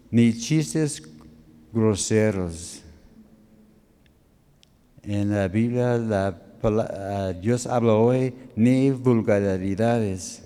ni 0.09 0.37
chistes 0.37 1.01
groseros. 1.73 2.81
En 5.03 5.31
la 5.31 5.47
Biblia 5.47 5.97
la, 5.97 7.33
Dios 7.41 7.65
habla 7.67 7.93
hoy 7.93 8.33
ni 8.55 8.91
vulgaridades. 8.91 10.43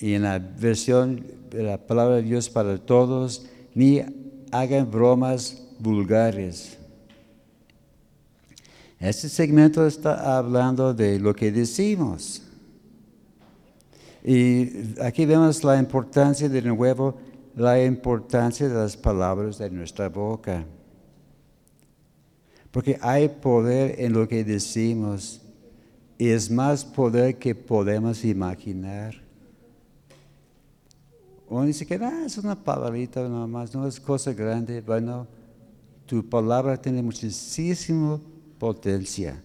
Y 0.00 0.14
en 0.14 0.22
la 0.22 0.38
versión 0.38 1.24
de 1.50 1.62
la 1.62 1.78
palabra 1.78 2.16
de 2.16 2.22
Dios 2.22 2.48
para 2.48 2.78
todos, 2.78 3.46
ni 3.74 4.02
hagan 4.50 4.90
bromas 4.90 5.62
vulgares. 5.78 6.76
Este 8.98 9.28
segmento 9.28 9.86
está 9.86 10.36
hablando 10.36 10.92
de 10.92 11.18
lo 11.18 11.34
que 11.34 11.50
decimos. 11.50 12.42
Y 14.22 15.00
aquí 15.00 15.24
vemos 15.24 15.64
la 15.64 15.78
importancia 15.78 16.48
de 16.48 16.60
nuevo, 16.60 17.16
la 17.56 17.82
importancia 17.82 18.68
de 18.68 18.74
las 18.74 18.96
palabras 18.96 19.56
de 19.56 19.70
nuestra 19.70 20.08
boca. 20.10 20.64
Porque 22.70 22.98
hay 23.00 23.28
poder 23.28 23.96
en 23.98 24.12
lo 24.12 24.28
que 24.28 24.44
decimos 24.44 25.40
y 26.18 26.28
es 26.28 26.50
más 26.50 26.84
poder 26.84 27.38
que 27.38 27.54
podemos 27.54 28.24
imaginar. 28.24 29.29
Uno 31.50 31.64
dice 31.64 31.84
que 31.84 31.96
ah, 31.96 32.22
es 32.24 32.38
una 32.38 32.54
palabrita 32.54 33.28
nomás, 33.28 33.74
no 33.74 33.84
es 33.84 33.98
cosa 33.98 34.32
grande. 34.32 34.80
Bueno, 34.80 35.26
tu 36.06 36.24
palabra 36.24 36.80
tiene 36.80 37.02
muchísimo 37.02 38.20
potencia. 38.56 39.42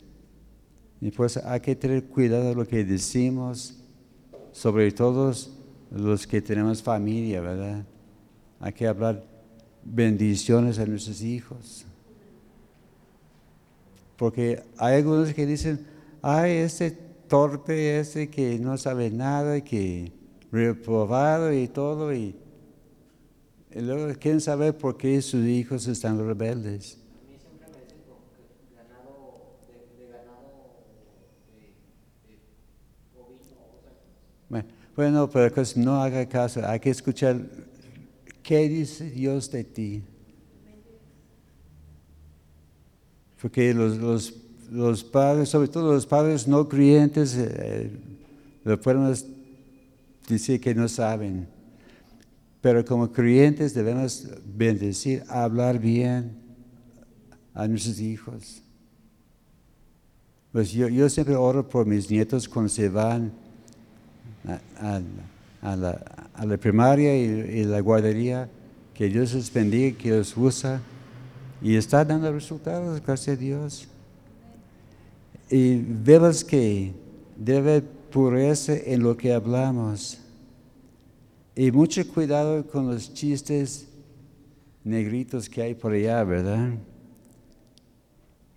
Y 1.01 1.09
pues 1.09 1.37
hay 1.37 1.59
que 1.61 1.75
tener 1.75 2.05
cuidado 2.05 2.49
de 2.49 2.53
lo 2.55 2.67
que 2.67 2.85
decimos, 2.85 3.79
sobre 4.51 4.91
todo 4.91 5.33
los 5.89 6.27
que 6.27 6.43
tenemos 6.43 6.83
familia, 6.83 7.41
¿verdad? 7.41 7.83
Hay 8.59 8.73
que 8.73 8.85
hablar 8.85 9.23
bendiciones 9.83 10.77
a 10.77 10.85
nuestros 10.85 11.23
hijos. 11.23 11.85
Porque 14.15 14.61
hay 14.77 14.97
algunos 14.97 15.33
que 15.33 15.47
dicen, 15.47 15.83
ay, 16.21 16.51
este 16.57 16.91
torpe, 16.91 17.99
este 17.99 18.29
que 18.29 18.59
no 18.59 18.77
sabe 18.77 19.09
nada, 19.09 19.59
que 19.61 20.11
reprobado 20.51 21.53
y 21.53 21.67
todo, 21.67 22.13
y, 22.13 22.35
luego 23.73 24.13
quieren 24.19 24.41
saber 24.41 24.77
por 24.77 24.97
qué 24.97 25.21
sus 25.21 25.45
hijos 25.45 25.87
están 25.87 26.17
rebeldes. 26.17 26.97
Bueno, 34.95 35.29
pero 35.29 35.53
que 35.53 35.63
no 35.75 36.01
haga 36.01 36.25
caso, 36.25 36.61
hay 36.65 36.79
que 36.79 36.89
escuchar 36.89 37.41
qué 38.41 38.69
dice 38.69 39.09
Dios 39.09 39.51
de 39.51 39.63
ti. 39.65 40.03
Porque 43.41 43.73
los, 43.73 44.33
los, 44.71 45.03
padres, 45.03 45.49
sobre 45.49 45.67
todo 45.67 45.93
los 45.93 46.05
padres 46.05 46.47
no 46.47 46.69
creyentes, 46.69 47.35
eh, 47.37 47.91
lo 48.63 48.79
podemos 48.79 49.25
decir 50.27 50.59
que 50.59 50.73
no 50.73 50.87
saben. 50.87 51.47
Pero 52.61 52.83
como 52.83 53.11
creyentes 53.11 53.73
debemos 53.73 54.27
bendecir, 54.45 55.23
hablar 55.27 55.79
bien 55.79 56.35
a 57.53 57.67
nuestros 57.67 57.99
hijos. 57.99 58.61
Pues 60.51 60.71
yo, 60.71 60.87
yo 60.87 61.09
siempre 61.09 61.35
oro 61.35 61.67
por 61.67 61.85
mis 61.85 62.09
nietos 62.09 62.47
cuando 62.47 62.69
se 62.69 62.89
van 62.89 63.31
a, 64.77 65.75
la, 65.75 66.57
primaria 66.57 67.15
y, 67.15 67.63
la 67.65 67.79
guardería, 67.79 68.49
que 68.93 69.09
Dios 69.09 69.33
les 69.33 69.51
bendiga, 69.51 69.97
que 69.97 70.09
los 70.11 70.35
usa 70.37 70.81
y 71.61 71.75
está 71.75 72.05
dando 72.05 72.31
resultados, 72.31 73.01
gracias 73.05 73.37
a 73.37 73.39
Dios. 73.39 73.87
Y 75.49 75.75
vemos 75.75 76.43
que 76.43 76.93
debe 77.35 77.83
pureza 78.15 78.73
en 78.77 79.03
lo 79.03 79.17
que 79.17 79.33
hablamos. 79.33 80.17
Y 81.53 81.69
mucho 81.69 82.07
cuidado 82.07 82.65
con 82.65 82.87
los 82.87 83.13
chistes 83.13 83.89
negritos 84.85 85.49
que 85.49 85.61
hay 85.61 85.75
por 85.75 85.91
allá, 85.91 86.23
¿verdad? 86.23 86.75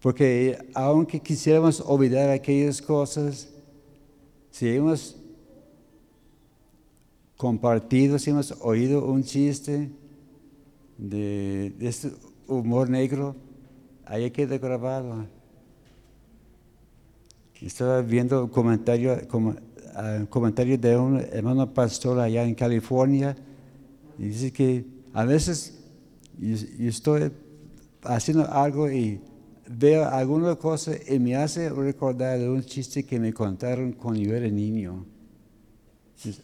Porque 0.01 0.57
aunque 0.75 1.19
quisiéramos 1.19 1.81
olvidar 1.81 2.31
aquellas 2.31 2.81
cosas, 2.81 3.49
si 4.53 4.69
hemos 4.69 5.17
compartido, 7.37 8.17
si 8.21 8.31
hemos 8.31 8.55
oído 8.61 9.07
un 9.07 9.25
chiste 9.25 9.91
de, 10.97 11.75
este 11.81 12.13
humor 12.47 12.89
negro, 12.89 13.35
ahí 14.05 14.31
queda 14.31 14.57
grabado. 14.57 15.27
Estaba 17.61 18.03
viendo 18.03 18.45
un 18.45 18.51
comentario, 18.51 19.17
ah, 19.95 20.25
comentario 20.29 20.79
de 20.79 20.97
un 20.97 21.19
hermano 21.33 21.73
pastor 21.73 22.19
allá 22.21 22.45
en 22.45 22.55
California 22.55 23.37
y 24.19 24.25
dice 24.25 24.53
que 24.53 24.85
a 25.13 25.25
veces 25.25 25.79
yo, 26.39 26.57
estoy 26.89 27.33
haciendo 28.03 28.51
algo 28.51 28.91
y 28.91 29.21
veo 29.69 30.09
alguna 30.09 30.57
cosa 30.57 30.93
y 31.09 31.19
me 31.19 31.37
hace 31.37 31.69
recordar 31.69 32.39
un 32.49 32.63
chiste 32.63 33.05
que 33.05 33.19
me 33.19 33.33
contaron 33.33 33.93
cuando 33.93 34.21
yo 34.21 34.35
era 34.35 34.49
niño 34.49 35.05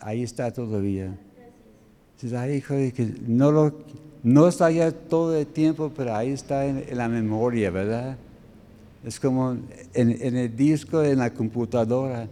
ahí 0.00 0.22
está 0.22 0.52
todavía. 0.52 1.16
que 2.20 3.14
no, 3.26 3.50
lo, 3.50 3.78
no 4.22 4.48
está 4.48 4.70
ya 4.70 4.92
todo 4.92 5.36
el 5.36 5.46
tiempo, 5.46 5.92
pero 5.94 6.14
ahí 6.14 6.30
está 6.30 6.66
en, 6.66 6.84
la 6.96 7.08
memoria, 7.08 7.70
¿verdad? 7.70 8.16
Es 9.04 9.20
como 9.20 9.56
en, 9.92 10.36
el 10.36 10.56
disco, 10.56 11.02
en 11.02 11.18
la 11.18 11.32
computadora. 11.32 12.28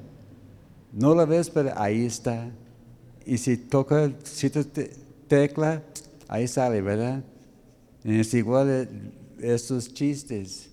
No 0.92 1.14
lo 1.14 1.26
ves, 1.26 1.50
pero 1.50 1.72
ahí 1.76 2.06
está. 2.06 2.50
Y 3.26 3.36
si 3.38 3.56
toca 3.56 4.10
cierta 4.24 4.64
tecla, 5.28 5.82
ahí 6.28 6.48
sale, 6.48 6.80
¿verdad? 6.80 7.22
Es 8.04 8.32
igual 8.34 9.12
estos 9.38 9.92
chistes. 9.92 10.70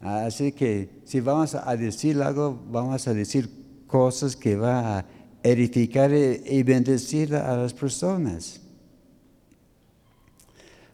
Así 0.00 0.52
que 0.52 0.88
si 1.04 1.20
vamos 1.20 1.54
a 1.54 1.76
decir 1.76 2.22
algo, 2.22 2.58
vamos 2.70 3.06
a 3.06 3.12
decir 3.12 3.50
cosas 3.86 4.36
que 4.36 4.56
van 4.56 4.84
a 4.84 5.06
edificar 5.42 6.12
y 6.12 6.62
bendecir 6.62 7.34
a 7.34 7.56
las 7.56 7.74
personas. 7.74 8.60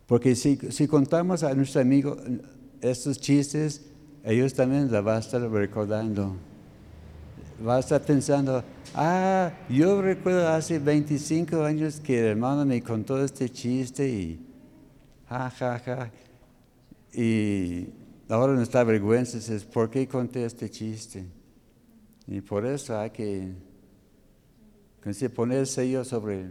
Porque 0.07 0.37
si, 0.37 0.87
contamos 0.87 1.43
a 1.43 1.53
nuestros 1.55 1.83
amigos 1.83 2.19
estos 2.81 3.19
chistes, 3.19 3.83
ellos 4.25 4.55
también 4.55 4.91
la 4.91 5.01
van 5.01 5.17
a 5.17 5.21
estar 5.21 5.41
recordando. 5.41 6.37
Va 7.67 7.77
a 7.77 7.81
estar 7.81 8.03
pensando, 8.03 8.63
ah, 8.95 9.51
yo 9.69 10.03
recuerdo 10.03 10.47
hace 10.49 10.79
25 10.79 11.63
años 11.63 12.01
que 12.01 12.19
el 12.19 12.27
hermano 12.27 12.67
me 12.67 12.83
contó 12.83 13.23
este 13.23 13.49
chiste 13.49 14.07
y 14.09 14.47
ja, 15.29 15.51
ja, 15.51 15.79
ja. 15.79 16.11
Y 17.13 17.89
ahora 18.29 18.53
nuestra 18.53 18.85
vergüenza 18.85 19.39
es, 19.39 19.65
¿por 19.65 19.89
qué 19.89 20.07
conté 20.07 20.45
este 20.45 20.69
chiste? 20.69 21.25
Y 22.27 22.41
por 22.41 22.67
eso 22.67 22.99
hay 22.99 23.11
que, 23.11 23.55
poner 25.35 25.67
sello 25.67 26.05
sobre 26.05 26.51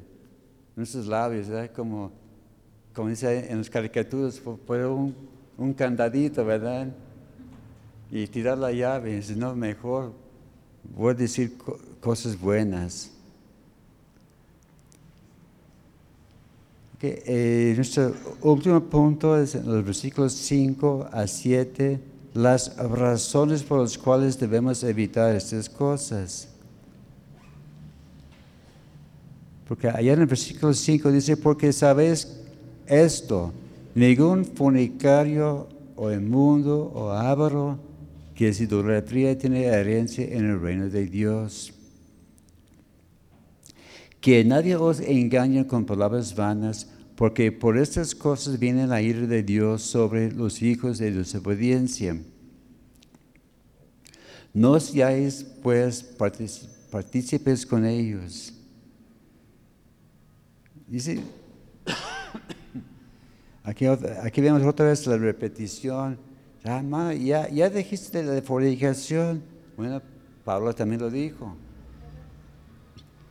nuestros 0.76 1.05
labios, 1.05 1.47
como, 1.76 2.11
como 2.93 3.09
dice 3.09 3.51
en 3.51 3.59
las 3.59 3.69
caricaturas, 3.69 4.39
poner 4.39 4.88
un, 4.88 5.34
un 5.57 5.73
candadito, 5.73 6.45
¿verdad? 6.45 6.87
Y 8.11 8.27
tirar 8.27 8.57
la 8.57 8.71
llave, 8.71 9.21
si 9.21 9.35
no, 9.35 9.55
mejor 9.55 10.13
voy 10.95 11.11
a 11.11 11.13
decir 11.15 11.57
cosas 11.99 12.39
buenas. 12.39 13.11
Eh, 17.01 17.73
nuestro 17.75 18.15
último 18.41 18.81
punto 18.81 19.37
es 19.37 19.53
en 19.53 19.67
los 19.67 19.85
versículos 19.85 20.33
5 20.33 21.09
a 21.11 21.27
7, 21.27 21.99
las 22.33 22.75
razones 22.77 23.61
por 23.61 23.81
las 23.81 23.95
cuales 23.95 24.39
debemos 24.39 24.83
evitar 24.83 25.35
estas 25.35 25.69
cosas. 25.69 26.47
Porque 29.67 29.87
allá 29.87 30.13
en 30.13 30.21
el 30.21 30.25
versículo 30.25 30.73
5 30.73 31.11
dice, 31.11 31.37
porque 31.37 31.71
sabes 31.73 32.41
esto, 32.87 33.51
ningún 33.95 34.45
fornicario 34.45 35.69
o 35.95 36.11
inmundo 36.11 36.91
o 36.93 37.09
avaro 37.11 37.79
que 38.35 38.49
es 38.49 38.59
idolatría 38.59 39.37
tiene 39.37 39.63
herencia 39.63 40.25
en 40.25 40.45
el 40.45 40.59
reino 40.59 40.89
de 40.89 41.05
Dios. 41.05 41.73
Que 44.19 44.43
nadie 44.43 44.75
os 44.75 44.99
engañe 44.99 45.65
con 45.65 45.85
palabras 45.85 46.35
vanas, 46.35 46.89
porque 47.15 47.51
por 47.53 47.77
estas 47.77 48.13
cosas 48.13 48.59
viene 48.59 48.87
la 48.87 49.01
ira 49.01 49.25
de 49.25 49.41
Dios 49.41 49.83
sobre 49.83 50.31
los 50.31 50.61
hijos 50.61 50.97
de 50.97 51.11
desobediencia. 51.11 52.19
No 54.53 54.79
seáis 54.79 55.45
pues 55.63 56.03
partícipes 56.91 57.65
con 57.65 57.85
ellos. 57.85 58.53
Dice, 60.87 61.19
aquí, 63.66 64.41
vemos 64.41 64.63
otra 64.63 64.86
vez 64.86 65.05
la 65.07 65.18
repetición 65.18 66.18
Ah, 66.68 67.13
ya, 67.13 67.47
ya 67.47 67.70
dijiste 67.70 68.24
la 68.24 68.41
fornicación. 68.41 69.43
Bueno, 69.78 70.01
Pablo 70.43 70.74
también 70.74 70.99
lo 70.99 71.11
dijo. 71.11 71.55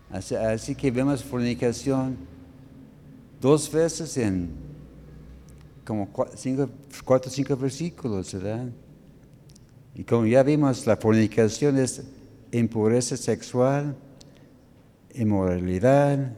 Así, 0.09 0.77
que 0.77 0.93
vemos 0.93 1.25
fornicación 1.25 2.17
dos 3.41 3.71
veces 3.73 4.17
en 4.19 4.51
como 5.85 6.09
cuatro 7.05 7.29
o 7.29 7.35
cinco 7.35 7.57
versículos, 7.57 8.33
¿verdad? 8.35 8.69
Y 9.97 10.05
como 10.05 10.27
ya 10.27 10.45
vimos, 10.45 10.87
la 10.87 10.97
fornicación 10.97 11.77
es 11.77 12.05
impureza 12.53 13.17
sexual, 13.17 13.97
inmoralidad. 15.13 16.37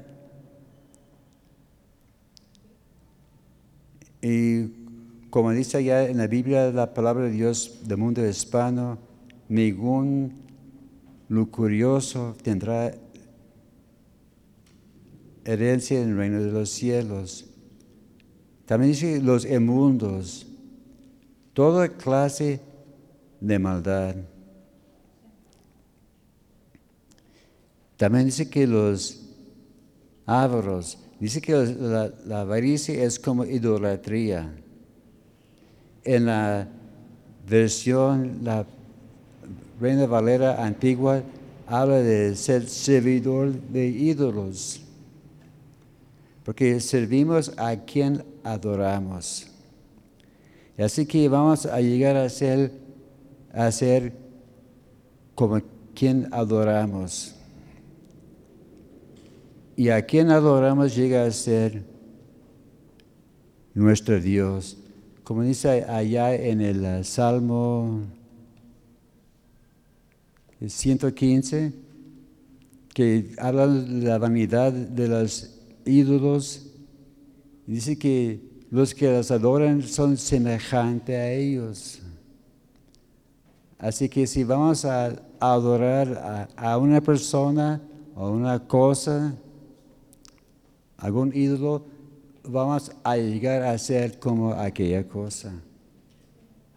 Y 4.23 4.69
como 5.31 5.51
dice 5.51 5.79
allá 5.79 6.09
en 6.09 6.19
la 6.19 6.27
Biblia 6.27 6.71
la 6.71 6.95
palabra 6.95 7.25
de 7.25 7.31
Dios 7.31 7.81
del 7.85 7.99
mundo 7.99 8.27
hispano, 8.27 8.99
ningún 9.49 10.33
lucurioso 11.29 12.37
tendrá 12.43 12.95
herencia 15.45 16.01
en 16.01 16.11
el 16.11 16.17
reino 16.17 16.41
de 16.41 16.51
los 16.51 16.71
cielos. 16.71 17.47
También 18.67 18.93
dice 18.93 19.21
los 19.21 19.45
inmundos, 19.45 20.47
toda 21.53 21.89
clase 21.89 22.61
de 23.41 23.59
maldad. 23.59 24.17
También 27.97 28.27
dice 28.27 28.51
que 28.51 28.67
los 28.67 29.23
ávaros, 30.27 30.99
dice 31.21 31.41
que 31.41 31.53
la, 31.53 32.11
la 32.27 32.41
avaricia 32.43 33.03
es 33.03 33.19
como 33.19 33.45
idolatría 33.45 34.53
en 36.05 36.27
la 36.27 36.69
versión, 37.49 38.39
la 38.43 38.67
Reina 39.81 40.07
Valera 40.07 40.65
antigua, 40.65 41.23
habla 41.67 41.97
de 41.97 42.35
ser 42.35 42.69
servidor 42.69 43.53
de 43.53 43.87
ídolos, 43.87 44.81
porque 46.45 46.81
servimos 46.81 47.53
a 47.59 47.77
quien 47.77 48.25
adoramos. 48.43 49.49
Y 50.79 50.83
así 50.83 51.07
que 51.07 51.29
vamos 51.29 51.67
a 51.67 51.81
llegar 51.81 52.17
a 52.17 52.29
ser, 52.29 52.71
a 53.53 53.71
ser 53.73 54.13
como 55.35 55.61
quien 55.95 56.29
adoramos. 56.33 57.36
Y 59.77 59.91
a 59.91 60.05
quien 60.07 60.31
adoramos 60.31 60.97
llega 60.97 61.25
a 61.25 61.31
ser 61.31 61.85
nuestro 63.75 64.19
Dios 64.21 64.79
como 65.27 65.43
dice 65.43 65.83
allá 65.83 66.37
en 66.37 66.61
el 66.61 66.85
eh, 66.85 67.03
Salmo 67.03 68.03
115, 70.65 71.73
que 72.95 73.35
habla 73.37 73.67
de 73.67 74.07
la 74.07 74.19
vanidad 74.19 74.73
de 74.73 75.09
los 75.09 75.59
ídolos, 75.85 76.69
dice 77.67 77.99
que 77.99 78.41
los 78.71 78.95
que 78.95 79.11
los 79.11 79.33
adoran 79.33 79.83
son 79.83 80.17
semejantes 80.17 81.17
a 81.17 81.29
ellos. 81.33 81.99
Así 83.81 84.09
que 84.09 84.29
si 84.29 84.45
vamos 84.45 84.85
a 84.85 85.13
adorar 85.41 86.49
a, 86.57 86.71
a 86.73 86.79
una 86.79 87.01
persona 87.01 87.83
o 88.15 88.31
una 88.31 88.61
cosa, 88.61 89.35
algún 90.99 91.33
ídolo, 91.35 91.85
vamos 92.45 92.93
a 93.03 93.17
llegar 93.17 93.63
a 93.63 93.77
ser 93.79 94.19
como 94.19 94.53
aquella 94.53 95.07
cosa. 95.07 95.53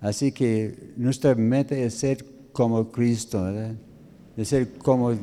Así 0.02 0.32
que 0.32 0.94
nuestra 0.96 1.36
meta 1.36 1.76
es 1.76 1.96
ser 1.96 2.26
como 2.52 2.90
Cristo, 2.92 3.44
¿verdad? 3.44 3.76
es 4.38 4.48
ser 4.48 4.72
como, 4.78 5.14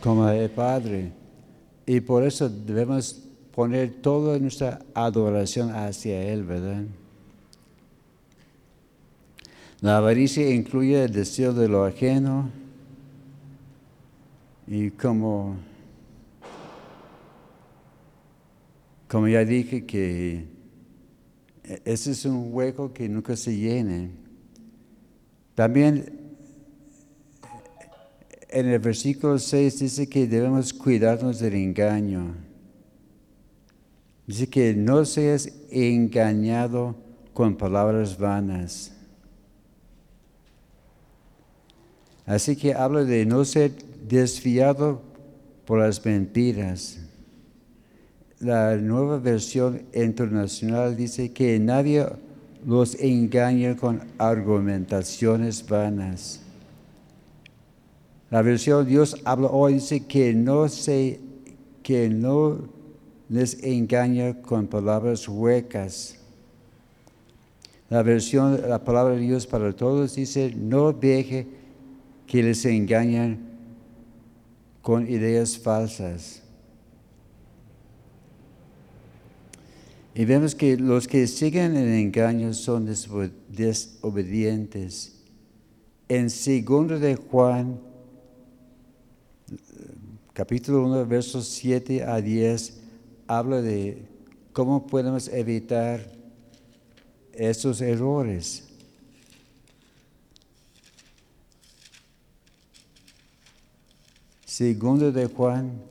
como 0.00 0.28
el 0.28 0.50
Padre. 0.50 1.12
Y 1.86 2.00
por 2.00 2.24
eso 2.24 2.48
debemos 2.48 3.22
poner 3.54 4.00
toda 4.00 4.38
nuestra 4.38 4.80
adoración 4.94 5.70
hacia 5.70 6.22
Él, 6.22 6.44
¿verdad? 6.44 6.84
La 9.80 9.96
avaricia 9.96 10.50
incluye 10.50 11.04
el 11.04 11.12
deseo 11.12 11.52
de 11.52 11.68
lo 11.68 11.84
ajeno 11.84 12.50
y 14.66 14.90
como 14.90 15.56
Como 19.10 19.26
ya 19.26 19.44
dije 19.44 19.84
que 19.86 20.44
ese 21.84 22.12
es 22.12 22.24
un 22.24 22.54
hueco 22.54 22.92
que 22.92 23.08
nunca 23.08 23.34
se 23.34 23.56
llene. 23.56 24.12
También 25.56 26.36
en 28.48 28.68
el 28.68 28.78
versículo 28.78 29.36
6 29.36 29.80
dice 29.80 30.08
que 30.08 30.28
debemos 30.28 30.72
cuidarnos 30.72 31.40
del 31.40 31.54
engaño. 31.54 32.36
Dice 34.28 34.48
que 34.48 34.74
no 34.74 35.04
seas 35.04 35.52
engañado 35.72 36.94
con 37.34 37.56
palabras 37.56 38.16
vanas. 38.16 38.92
Así 42.26 42.54
que 42.54 42.74
habla 42.74 43.02
de 43.02 43.26
no 43.26 43.44
ser 43.44 43.72
desviado 44.06 45.02
por 45.66 45.80
las 45.80 46.04
mentiras 46.06 47.09
la 48.40 48.74
nueva 48.76 49.18
versión 49.18 49.82
internacional 49.94 50.96
dice 50.96 51.30
que 51.30 51.58
nadie 51.58 52.06
los 52.66 52.94
engañe 52.98 53.76
con 53.76 54.00
argumentaciones 54.16 55.66
vanas. 55.68 56.40
La 58.30 58.40
versión 58.40 58.86
Dios 58.86 59.16
habla 59.24 59.48
hoy 59.48 59.74
dice 59.74 60.06
que 60.06 60.32
no 60.32 60.68
se, 60.68 61.20
que 61.82 62.08
no 62.08 62.58
les 63.28 63.62
engaña 63.62 64.40
con 64.40 64.66
palabras 64.66 65.28
huecas. 65.28 66.16
La 67.90 68.02
versión, 68.02 68.58
la 68.68 68.82
palabra 68.82 69.16
de 69.16 69.20
Dios 69.20 69.46
para 69.46 69.74
todos 69.74 70.14
dice, 70.14 70.54
no 70.56 70.92
deje 70.92 71.46
que 72.26 72.42
les 72.42 72.64
engañen 72.64 73.50
con 74.80 75.10
ideas 75.10 75.58
falsas. 75.58 76.42
Y 80.14 80.24
vemos 80.24 80.54
que 80.56 80.76
los 80.76 81.06
que 81.06 81.28
siguen 81.28 81.76
el 81.76 81.94
engaño 81.94 82.52
son 82.52 82.86
desobedientes. 82.86 85.22
En 86.08 86.30
segundo 86.30 86.98
de 86.98 87.14
Juan, 87.14 87.78
capítulo 90.32 90.84
1, 90.84 91.06
versos 91.06 91.46
7 91.46 92.02
a 92.02 92.20
10, 92.20 92.80
habla 93.28 93.62
de 93.62 94.02
¿cómo 94.52 94.88
podemos 94.88 95.28
evitar 95.28 96.04
esos 97.32 97.80
errores? 97.80 98.66
Segundo 104.44 105.12
de 105.12 105.26
Juan, 105.26 105.89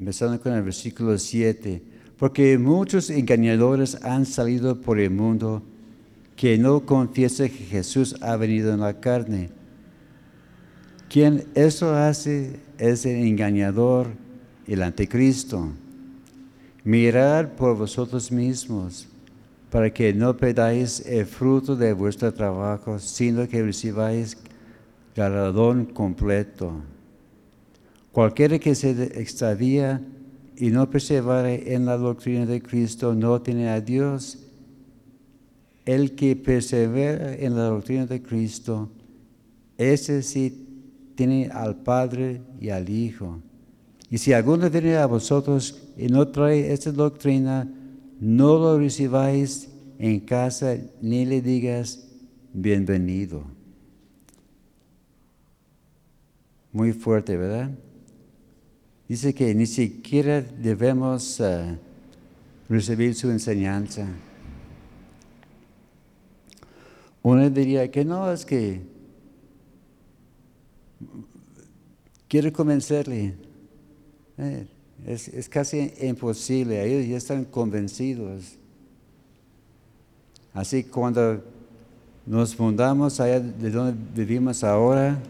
empezando 0.00 0.40
con 0.40 0.54
el 0.54 0.62
versículo 0.62 1.18
7, 1.18 1.82
porque 2.16 2.56
muchos 2.56 3.10
engañadores 3.10 4.02
han 4.02 4.24
salido 4.24 4.80
por 4.80 4.98
el 4.98 5.10
mundo 5.10 5.62
que 6.36 6.56
no 6.56 6.86
confiesa 6.86 7.50
que 7.50 7.66
Jesús 7.66 8.16
ha 8.22 8.34
venido 8.36 8.72
en 8.72 8.80
la 8.80 8.98
carne. 8.98 9.50
Quien 11.10 11.44
eso 11.54 11.94
hace 11.94 12.60
es 12.78 13.04
el 13.04 13.16
engañador, 13.26 14.06
el 14.66 14.82
anticristo. 14.82 15.68
Mirad 16.82 17.48
por 17.48 17.76
vosotros 17.76 18.32
mismos 18.32 19.06
para 19.70 19.92
que 19.92 20.14
no 20.14 20.34
perdáis 20.34 21.00
el 21.00 21.26
fruto 21.26 21.76
de 21.76 21.92
vuestro 21.92 22.32
trabajo, 22.32 22.98
sino 22.98 23.46
que 23.46 23.62
recibáis 23.62 24.38
galardón 25.14 25.84
completo. 25.84 26.72
Cualquiera 28.12 28.58
que 28.58 28.74
se 28.74 28.90
extravía 29.20 30.02
y 30.56 30.70
no 30.70 30.90
persevere 30.90 31.74
en 31.74 31.86
la 31.86 31.96
doctrina 31.96 32.44
de 32.44 32.60
Cristo 32.60 33.14
no 33.14 33.40
tiene 33.40 33.68
a 33.68 33.80
Dios. 33.80 34.38
El 35.84 36.14
que 36.14 36.36
persevera 36.36 37.34
en 37.34 37.56
la 37.56 37.64
doctrina 37.64 38.06
de 38.06 38.20
Cristo, 38.20 38.90
ese 39.78 40.22
sí 40.22 41.12
tiene 41.14 41.48
al 41.52 41.76
Padre 41.76 42.42
y 42.60 42.70
al 42.70 42.88
Hijo. 42.88 43.40
Y 44.10 44.18
si 44.18 44.32
alguno 44.32 44.68
viene 44.68 44.96
a 44.96 45.06
vosotros 45.06 45.80
y 45.96 46.08
no 46.08 46.28
trae 46.28 46.72
esta 46.72 46.90
doctrina, 46.90 47.72
no 48.20 48.58
lo 48.58 48.78
recibáis 48.78 49.70
en 49.98 50.20
casa 50.20 50.76
ni 51.00 51.24
le 51.24 51.40
digas 51.40 52.08
bienvenido. 52.52 53.44
Muy 56.72 56.92
fuerte, 56.92 57.36
¿verdad? 57.36 57.70
Dice 59.10 59.34
que 59.34 59.52
ni 59.56 59.66
siquiera 59.66 60.40
debemos 60.40 61.40
eh, 61.40 61.76
recibir 62.68 63.12
su 63.16 63.28
enseñanza. 63.28 64.06
Uno 67.20 67.50
diría 67.50 67.90
que 67.90 68.04
no, 68.04 68.30
es 68.30 68.46
que 68.46 68.80
quiero 72.28 72.52
convencerle. 72.52 73.34
Eh, 74.38 74.68
es, 75.04 75.48
casi 75.48 75.92
imposible, 76.02 76.80
ellos 76.80 77.08
ya 77.08 77.16
están 77.16 77.44
convencidos. 77.46 78.58
Así 80.54 80.84
cuando 80.84 81.42
nos 82.24 82.56
mudamos 82.56 83.18
allá 83.18 83.40
de 83.40 83.70
donde 83.72 83.96
vivimos 84.14 84.62
ahora, 84.62 85.20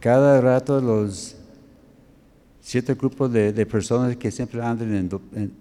cada 0.00 0.40
rato 0.40 0.80
los 0.80 1.36
siete 2.64 2.94
grupos 2.94 3.30
de, 3.30 3.66
personas 3.66 4.16
que 4.16 4.30
siempre 4.30 4.62
andan 4.62 4.94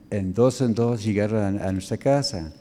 en, 0.10 0.34
dos 0.34 0.62
en 0.62 0.74
dos 0.74 1.04
llegaron 1.04 1.60
a, 1.60 1.72
nuestra 1.74 1.98
casa. 1.98 2.54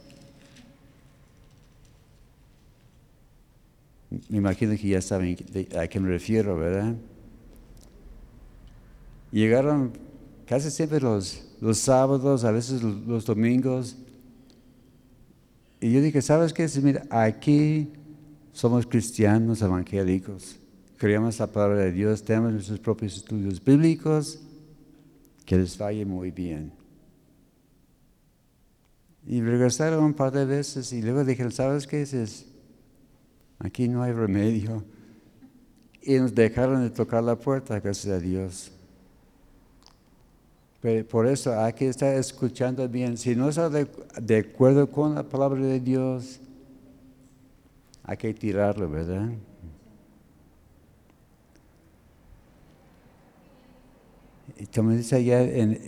Me 4.29 4.39
imagino 4.39 4.73
que 4.77 4.89
ya 4.89 5.01
saben 5.01 5.37
a 5.79 5.87
qué 5.87 6.01
me 6.01 6.09
refiero, 6.09 6.59
¿verdad? 6.59 6.97
Llegaron 9.31 9.93
casi 10.45 10.73
siempre 10.73 11.01
los, 11.01 11.45
los 11.61 11.79
sábados, 11.79 12.43
a 12.43 12.51
veces 12.51 12.83
los, 12.83 13.25
domingos. 13.25 13.97
Y 15.81 15.93
yo 15.93 16.03
dije, 16.03 16.21
¿sabes 16.21 16.53
qué? 16.53 16.69
Mira, 16.83 17.05
aquí 17.11 17.89
somos 18.53 18.87
cristianos 18.87 19.63
evangélicos. 19.63 20.57
Creemos 21.03 21.37
la 21.41 21.49
palabra 21.49 21.79
de 21.79 21.91
Dios, 21.91 22.23
tenemos 22.23 22.53
nuestros 22.53 22.79
propios 22.79 23.17
estudios 23.17 23.61
bíblicos, 23.65 24.39
que 25.45 25.57
les 25.57 25.77
vaya 25.77 26.07
muy 26.07 26.31
bien. 26.31 26.73
Y 29.27 29.41
regresaron 29.41 30.05
un 30.05 30.15
par 30.15 30.31
de 30.31 30.45
veces 30.45 30.93
y 30.93 31.03
luego 31.03 31.25
dijeron, 31.25 31.51
¿sabes 31.51 31.89
qué? 31.89 32.03
Es, 32.03 32.47
aquí 33.59 33.89
no 33.89 34.05
hay 34.05 34.13
remedio. 34.13 34.85
Y 36.03 36.21
nos 36.21 36.33
dejaron 36.37 36.85
de 36.85 36.91
tocar 36.91 37.25
la 37.25 37.35
puerta, 37.35 37.81
gracias 37.81 38.15
a 38.15 38.21
Dios. 38.21 38.71
Por 41.11 41.27
eso 41.27 41.59
hay 41.59 41.73
que 41.73 41.89
estar 41.89 42.15
escuchando 42.15 42.89
bien. 42.89 43.17
Si 43.17 43.35
no 43.35 43.49
está 43.49 43.69
de, 43.69 44.37
acuerdo 44.37 44.89
con 44.89 45.17
la 45.17 45.25
palabra 45.25 45.63
de 45.63 45.81
Dios, 45.81 46.39
hay 48.05 48.17
que 48.17 48.33
tirarlo, 48.33 48.89
¿verdad? 48.89 49.33
Como 54.75 54.93
dice 54.93 55.17
allá 55.17 55.43
en, 55.43 55.79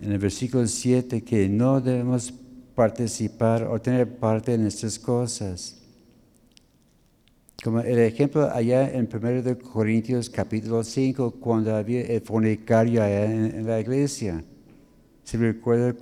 el, 0.00 0.18
versículo 0.18 0.66
7, 0.66 1.22
que 1.22 1.48
no 1.48 1.80
debemos 1.80 2.32
participar 2.74 3.64
o 3.64 3.80
tener 3.80 4.18
parte 4.18 4.54
en 4.54 4.66
estas 4.66 4.98
cosas. 4.98 5.76
Como 7.62 7.80
el 7.80 7.98
ejemplo 7.98 8.50
allá 8.50 8.90
en 8.90 9.08
1 9.12 9.58
Corintios 9.58 10.30
capítulo 10.30 10.82
5, 10.82 11.32
cuando 11.32 11.74
había 11.74 12.02
el 12.02 12.22
fornicario 12.22 13.02
allá 13.02 13.24
en, 13.26 13.66
la 13.66 13.80
iglesia. 13.80 14.42
Se 15.24 15.36
recuerda 15.36 15.94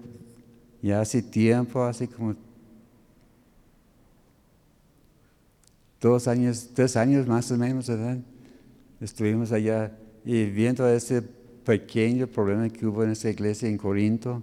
ya 0.81 1.01
hace 1.01 1.21
tiempo, 1.21 1.83
hace 1.83 2.07
como 2.07 2.37
dos 6.01 6.29
años, 6.29 6.71
tres 6.73 6.97
años 6.97 7.27
más 7.27 7.51
o 7.51 7.57
menos, 7.57 7.89
¿verdad? 7.89 8.19
Estuvimos 9.01 9.51
allá 9.51 9.93
y 10.25 10.45
viendo 10.45 10.89
ese 10.89 11.23
pequeño 11.69 12.27
problema 12.27 12.71
que 12.71 12.87
hubo 12.87 13.05
en 13.05 13.11
esa 13.11 13.29
iglesia 13.29 13.69
en 13.69 13.77
Corinto. 13.77 14.43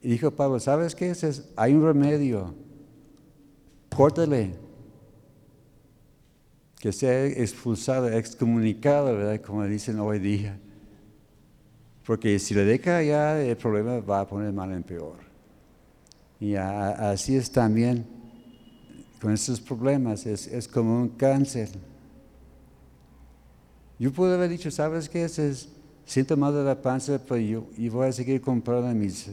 Y 0.00 0.10
dijo 0.10 0.30
Pablo, 0.30 0.60
¿sabes 0.60 0.94
qué? 0.94 1.12
Hay 1.56 1.74
un 1.74 1.82
remedio. 1.82 2.54
Córtale 3.92 4.52
que 6.78 6.92
sea 6.92 7.26
expulsado, 7.26 8.08
excomunicado, 8.08 9.06
¿verdad? 9.06 9.40
Como 9.44 9.64
dicen 9.64 9.98
hoy 9.98 10.20
día. 10.20 10.56
Porque 12.06 12.38
si 12.38 12.54
le 12.54 12.64
deja 12.64 13.02
ya, 13.02 13.42
el 13.42 13.56
problema 13.56 13.98
va 13.98 14.20
a 14.20 14.28
poner 14.28 14.52
mal 14.52 14.70
en 14.70 14.84
peor. 14.84 15.16
Y 16.38 16.54
así 16.54 17.34
es 17.34 17.50
también 17.50 18.06
con 19.20 19.32
estos 19.32 19.60
problemas, 19.60 20.26
es, 20.26 20.68
como 20.68 21.02
un 21.02 21.08
cáncer. 21.08 21.70
Yo 24.00 24.10
pude 24.10 24.32
haber 24.32 24.48
dicho, 24.48 24.70
¿sabes 24.70 25.10
qué? 25.10 25.24
Es, 25.24 25.68
siento 26.06 26.34
mal 26.34 26.54
de 26.54 26.64
la 26.64 26.80
panza, 26.80 27.20
pero 27.22 27.36
yo, 27.36 27.66
voy 27.92 28.08
a 28.08 28.12
seguir 28.12 28.40
comprando 28.40 28.88
mis, 28.94 29.30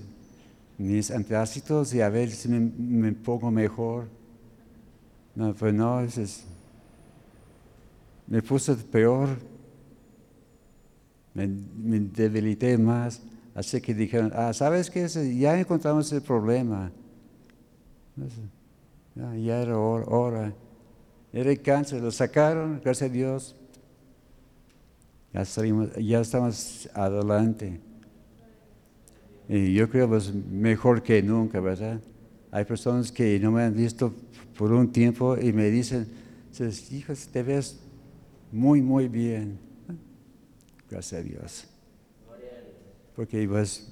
mis 0.77 1.09
antiácidos 1.09 1.93
y 1.93 2.01
a 2.01 2.09
ver 2.09 2.29
si 2.29 2.49
me, 2.49 3.13
pongo 3.13 3.49
mejor. 3.49 4.09
No, 5.33 5.53
pues 5.53 5.73
no, 5.73 6.01
es 6.01 6.43
me 8.27 8.41
puse 8.41 8.75
peor, 8.75 9.29
me, 11.33 11.47
debilité 11.47 12.77
más. 12.77 13.21
Así 13.55 13.79
que 13.79 13.93
dijeron, 13.93 14.33
ah, 14.35 14.51
¿sabes 14.51 14.89
qué? 14.89 15.07
Ya 15.39 15.57
encontramos 15.57 16.11
el 16.11 16.21
problema. 16.21 16.91
Ya, 19.15 19.61
era 19.61 19.77
hora. 19.79 20.53
Era 21.31 21.51
el 21.51 21.61
cáncer, 21.61 22.01
lo 22.01 22.11
sacaron, 22.11 22.81
gracias 22.83 23.09
a 23.09 23.13
Dios. 23.13 23.55
Ya, 25.99 26.21
estamos 26.21 26.89
adelante. 26.95 27.79
Y 29.47 29.73
yo 29.73 29.87
creo 29.87 30.09
que 30.09 30.17
es 30.17 30.33
mejor 30.33 31.03
que 31.03 31.21
nunca, 31.21 31.59
¿verdad? 31.59 32.01
Hay 32.49 32.65
personas 32.65 33.11
que 33.11 33.39
no 33.39 33.51
me 33.51 33.61
han 33.61 33.75
visto 33.75 34.13
por 34.57 34.71
un 34.71 34.91
tiempo 34.91 35.37
y 35.37 35.53
me 35.53 35.69
dicen, 35.69 36.07
hijos, 36.91 37.27
te 37.27 37.43
ves 37.43 37.79
muy, 38.51 38.81
muy 38.81 39.07
bien. 39.07 39.59
Gracias 40.89 41.21
a 41.21 41.23
Dios. 41.23 41.67
Porque 43.15 43.47
pues, 43.47 43.91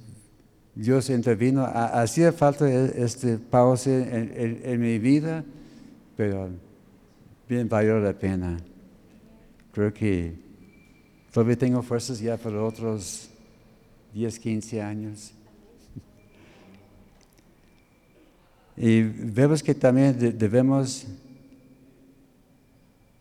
Dios 0.73 1.11
intervino. 1.11 1.63
Hacía 1.63 2.31
falta 2.31 2.67
e, 2.67 3.03
este 3.03 3.37
pausa 3.37 3.91
en, 3.91 4.79
mi 4.79 4.97
vida, 4.97 5.43
pero 6.17 6.49
bien 7.47 7.69
valió 7.69 7.99
la 7.99 8.13
pena. 8.13 8.57
Creo 9.71 9.93
que 9.93 10.44
todavía 11.35 11.57
tengo 11.57 11.81
fuerzas 11.81 12.17
ya 12.21 12.37
para 12.37 12.63
otros 12.63 13.27
10, 14.13 14.39
15 14.39 14.81
años. 14.81 15.33
Y 18.77 19.01
vemos 19.01 19.61
que 19.61 19.75
también 19.75 20.17
debemos 20.37 21.05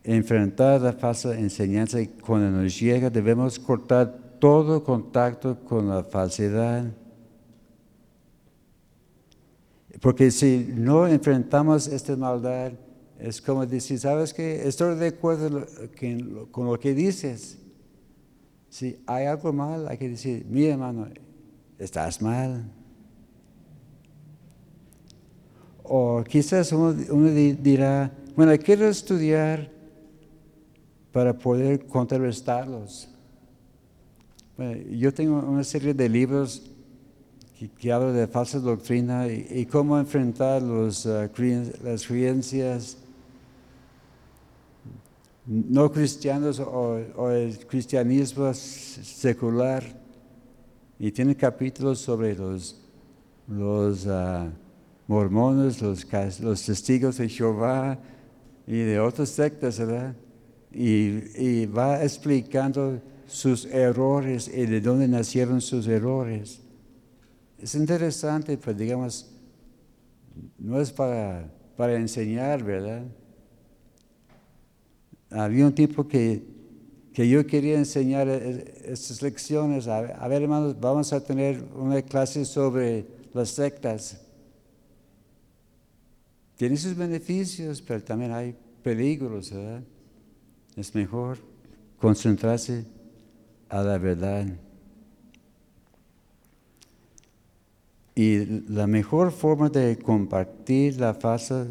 enfrentar 0.04 0.80
la 0.80 0.92
falsa 0.92 1.36
enseñanza 1.36 2.00
y 2.00 2.06
cuando 2.06 2.52
nos 2.52 2.78
llega 2.78 3.10
debemos 3.10 3.58
cortar 3.58 4.16
todo 4.38 4.84
contacto 4.84 5.58
con 5.64 5.88
la 5.88 6.04
falsedad. 6.04 6.84
Porque 10.00 10.30
si 10.30 10.72
no 10.72 11.08
enfrentamos 11.08 11.88
esta 11.88 12.14
maldad, 12.14 12.74
es 13.18 13.42
como 13.42 13.66
decir, 13.66 13.98
¿sabes 13.98 14.32
qué? 14.32 14.68
Estoy 14.68 14.94
de 15.00 15.08
acuerdo 15.08 15.66
con 16.52 16.66
lo 16.68 16.78
que 16.78 16.94
dices. 16.94 17.58
Si 18.74 18.98
hay 19.06 19.26
algo 19.26 19.52
mal, 19.52 19.86
hay 19.86 19.96
que 19.96 20.08
decir, 20.08 20.44
mi 20.46 20.64
hermano, 20.64 21.06
estás 21.78 22.20
mal. 22.20 22.64
O 25.84 26.24
quizás 26.24 26.72
uno, 26.72 26.92
dirá, 26.92 28.10
bueno, 28.34 28.50
quiero 28.58 28.88
estudiar 28.88 29.70
para 31.12 31.32
poder 31.38 31.86
contrarrestarlos. 31.86 33.08
yo 34.90 35.14
tengo 35.14 35.38
una 35.38 35.62
serie 35.62 35.94
de 35.94 36.08
libros 36.08 36.60
que, 37.78 37.92
hablan 37.92 38.16
de 38.16 38.26
falsa 38.26 38.58
doctrina 38.58 39.28
y, 39.28 39.66
cómo 39.66 39.96
enfrentar 39.96 40.60
los, 40.60 41.06
uh, 41.06 41.30
las 41.84 42.04
creencias 42.04 42.96
no 45.46 45.90
cristianos 45.92 46.58
o, 46.60 47.30
el 47.30 47.58
cristianismo 47.66 48.52
secular. 48.54 49.84
Y 50.98 51.10
tiene 51.10 51.36
capítulos 51.36 51.98
sobre 51.98 52.34
los, 52.34 52.80
los 53.48 54.06
ah, 54.06 54.50
mormones, 55.06 55.82
los, 55.82 56.64
testigos 56.64 57.18
de 57.18 57.28
Jehová 57.28 57.98
y 58.66 58.78
de 58.78 59.00
otras 59.00 59.28
sectas, 59.30 59.78
¿verdad? 59.78 60.14
Y, 60.72 61.66
va 61.66 62.02
explicando 62.02 63.00
sus 63.26 63.66
errores 63.66 64.48
y 64.48 64.66
de 64.66 64.80
dónde 64.80 65.08
nacieron 65.08 65.60
sus 65.60 65.86
errores. 65.86 66.60
Es 67.58 67.74
interesante, 67.74 68.56
pero 68.56 68.76
digamos, 68.76 69.30
no 70.58 70.80
es 70.80 70.92
para, 70.92 71.52
para 71.76 71.94
enseñar, 71.94 72.62
¿verdad? 72.62 73.04
Había 75.34 75.66
un 75.66 75.74
tiempo 75.74 76.06
que, 76.06 76.42
que 77.12 77.28
yo 77.28 77.46
quería 77.46 77.76
enseñar 77.76 78.28
e, 78.28 78.34
e, 78.34 78.92
estas 78.92 79.20
lecciones. 79.20 79.88
A, 79.88 80.28
ver, 80.28 80.42
hermanos, 80.42 80.78
vamos 80.80 81.12
a 81.12 81.22
tener 81.22 81.62
una 81.74 82.00
clase 82.02 82.44
sobre 82.44 83.06
las 83.32 83.50
sectas. 83.50 84.20
Tiene 86.56 86.76
sus 86.76 86.96
beneficios, 86.96 87.82
pero 87.82 88.02
también 88.02 88.32
hay 88.32 88.54
peligros. 88.82 89.52
Es 90.76 90.94
mejor 90.94 91.38
concentrarse 91.98 92.84
a 93.68 93.82
la 93.82 93.98
verdad. 93.98 94.46
Y 98.14 98.44
la 98.68 98.86
mejor 98.86 99.32
forma 99.32 99.68
de 99.68 99.98
compartir 99.98 101.00
la 101.00 101.14
falsa 101.14 101.66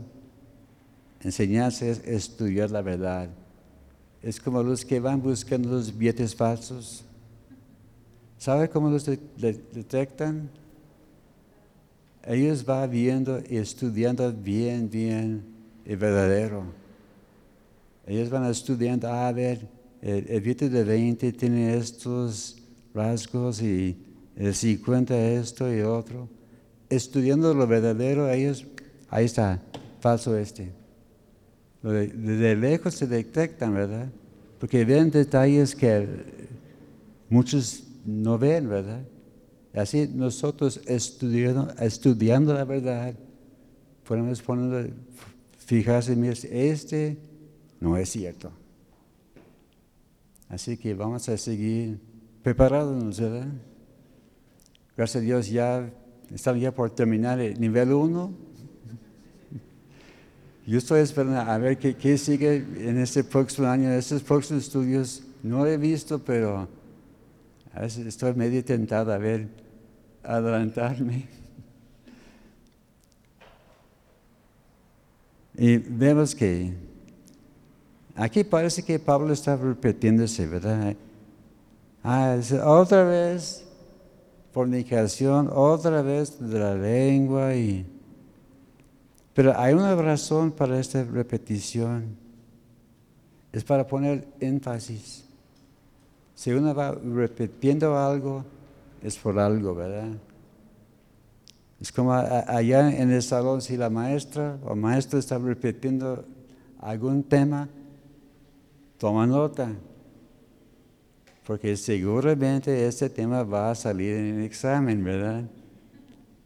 enseñanza 1.21 1.85
es 1.85 1.99
estudiar 2.05 2.69
la 2.69 2.81
verdad. 2.81 3.29
Es 4.23 4.39
como 4.39 4.63
los 4.63 4.85
que 4.85 5.01
van 5.01 5.21
buscando 5.21 5.69
los 5.69 5.95
billetes 5.95 6.33
falsos. 6.33 7.03
¿Sabe 8.37 8.69
cómo 8.69 8.89
los 8.89 9.05
detectan? 9.05 10.49
Ellos 12.25 12.63
van 12.63 12.89
viendo 12.89 13.41
y 13.49 13.57
estudiando 13.57 14.31
bien, 14.31 14.89
bien 14.89 15.43
el 15.85 15.97
verdadero. 15.97 16.63
Ellos 18.07 18.29
van 18.29 18.45
estudiando, 18.45 19.09
ah, 19.09 19.27
a 19.27 19.31
ver, 19.33 19.67
el, 20.01 20.39
billete 20.39 20.69
de 20.69 20.83
20 20.85 21.33
tiene 21.33 21.75
estos 21.75 22.57
rasgos 22.93 23.61
y 23.61 23.97
el 24.37 24.53
50 24.53 25.17
esto 25.17 25.73
y 25.73 25.81
otro. 25.81 26.29
Estudiando 26.89 27.53
lo 27.53 27.67
verdadero, 27.67 28.29
ellos, 28.29 28.65
ahí 29.09 29.25
está, 29.25 29.61
falso 29.99 30.37
este. 30.37 30.82
De, 31.83 32.55
lejos 32.55 32.95
se 32.95 33.07
detectan, 33.07 33.73
¿verdad? 33.73 34.09
Porque 34.59 34.85
ven 34.85 35.11
detalles 35.11 35.75
que 35.75 36.07
muchos 37.29 37.83
no 38.05 38.37
ven, 38.37 38.69
¿verdad? 38.69 39.03
Así 39.73 40.07
nosotros 40.07 40.79
estudiando, 40.87 42.53
la 42.53 42.63
verdad, 42.63 43.13
podemos 44.07 44.41
poner, 44.41 44.93
fijarse, 45.57 46.15
mira, 46.15 46.33
este 46.49 47.17
no 47.81 47.97
es 47.97 48.09
cierto. 48.09 48.51
Así 50.47 50.77
que 50.77 50.93
vamos 50.93 51.27
a 51.27 51.35
seguir 51.35 51.99
preparados, 52.43 53.19
¿verdad? 53.19 53.47
Gracias 54.95 55.21
a 55.21 55.25
Dios 55.25 55.49
ya 55.49 55.91
estamos 56.33 56.61
ya 56.61 56.73
por 56.73 56.91
terminar 56.91 57.39
el 57.39 57.59
nivel 57.59 57.91
1 57.91 58.52
yo 60.65 60.77
estoy 60.77 61.01
esperando 61.01 61.39
a 61.39 61.57
ver 61.57 61.77
qué, 61.77 62.17
sigue 62.17 62.65
en 62.77 62.97
este 62.97 63.23
próximo 63.23 63.67
año, 63.67 63.91
estos 63.91 64.23
próximos 64.23 64.63
estudios. 64.63 65.23
No 65.41 65.65
he 65.65 65.77
visto, 65.77 66.19
pero 66.19 66.69
estoy 67.81 68.33
medio 68.33 68.63
tentado 68.63 69.11
a 69.11 69.17
ver, 69.17 69.47
adelantarme. 70.23 71.27
Y 75.55 75.77
vemos 75.77 76.33
que 76.33 76.73
aquí 78.15 78.43
parece 78.43 78.83
que 78.83 78.97
Pablo 78.97 79.33
está 79.33 79.55
repitiéndose, 79.55 80.47
¿verdad? 80.47 80.95
Ah, 82.03 82.37
otra 82.65 83.03
vez 83.03 83.63
fornicación, 84.53 85.49
otra 85.51 86.01
vez 86.01 86.39
de 86.39 86.59
la 86.59 86.75
lengua 86.75 87.55
y 87.55 87.85
pero 89.33 89.57
hay 89.57 89.73
una 89.73 89.95
razón 89.95 90.51
para 90.51 90.79
esta 90.79 91.03
repetición. 91.03 92.15
Es 93.51 93.63
para 93.63 93.85
poner 93.85 94.27
énfasis. 94.39 95.25
Si 96.35 96.51
uno 96.51 96.73
va 96.73 96.91
repitiendo 96.91 97.97
algo, 97.97 98.43
es 99.01 99.17
por 99.17 99.37
algo, 99.39 99.75
¿verdad? 99.75 100.09
Es 101.79 101.91
como 101.91 102.13
allá 102.13 102.89
en 102.95 103.11
el 103.11 103.21
salón, 103.21 103.61
si 103.61 103.75
la 103.75 103.89
maestra 103.89 104.57
o 104.63 104.75
maestro 104.75 105.19
está 105.19 105.37
repitiendo 105.37 106.25
algún 106.79 107.23
tema, 107.23 107.67
toma 108.97 109.27
nota. 109.27 109.69
Porque 111.45 111.75
seguramente 111.75 112.87
este 112.87 113.09
tema 113.09 113.43
va 113.43 113.71
a 113.71 113.75
salir 113.75 114.15
en 114.15 114.37
el 114.37 114.43
examen, 114.45 115.03
¿verdad? 115.03 115.43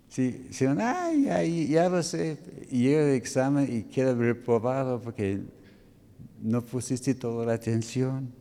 Si, 0.10 0.48
si 0.52 0.66
uno, 0.66 0.82
ay, 0.84 1.68
ya 1.68 1.90
lo 1.90 2.02
sé, 2.02 2.38
llega 2.72 3.02
el 3.02 3.16
examen 3.16 3.68
y 3.72 3.84
queda 3.84 4.14
reprobado 4.14 5.02
porque 5.02 5.42
no 6.42 6.62
pusiste 6.62 7.14
toda 7.14 7.46
la 7.46 7.54
atención. 7.54 8.32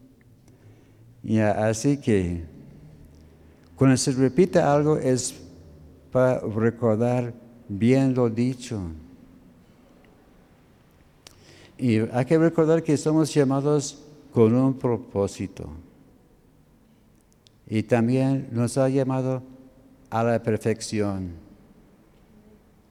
Y 1.23 1.39
así 1.39 1.97
que 1.97 2.45
cuando 3.75 3.97
se 3.97 4.13
repite 4.13 4.59
algo 4.59 4.97
es 4.97 5.35
para 6.13 6.41
recordar 6.41 7.35
bien 7.69 8.15
lo 8.15 8.31
dicho. 8.31 8.81
Y 11.79 11.99
hay 11.99 12.25
que 12.25 12.39
recordar 12.39 12.83
que 12.83 12.97
somos 12.97 13.35
llamados 13.35 14.03
con 14.33 14.55
un 14.55 14.75
propósito. 14.75 15.69
Y 17.69 17.83
también 17.83 18.49
nos 18.53 18.79
ha 18.79 18.89
llamado 18.89 19.43
a 20.09 20.23
la 20.23 20.43
perfección. 20.43 21.46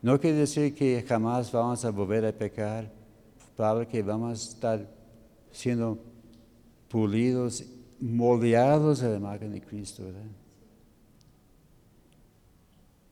No 0.06 0.20
quiere 0.20 0.38
decir 0.38 0.76
que 0.76 1.02
jamás 1.02 1.52
vamos 1.52 1.84
a 1.84 1.90
volver 1.90 2.28
a 2.28 2.32
pecar, 2.32 2.92
para 3.56 3.88
que 3.88 4.04
vamos 4.04 4.30
a 4.30 4.50
estar 4.52 4.88
siendo 5.52 5.98
pulidos, 6.88 7.66
moldeados 8.00 9.02
a 9.02 9.10
la 9.10 9.18
imagen 9.18 9.52
de 9.54 9.62
Cristo. 9.62 10.04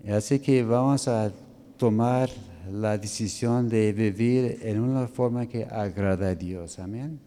Así 0.07 0.37
que 0.37 0.61
vamos 0.61 1.07
a 1.07 1.31
tomar 1.77 2.29
la 2.71 2.95
decisión 2.95 3.67
de 3.67 3.91
vivir 3.91 4.59
en 4.61 4.79
una 4.79 5.07
forma 5.07 5.47
que 5.47 5.65
agrada 5.65 6.27
a 6.27 6.35
Dios. 6.35 6.77
Amén. 6.77 7.19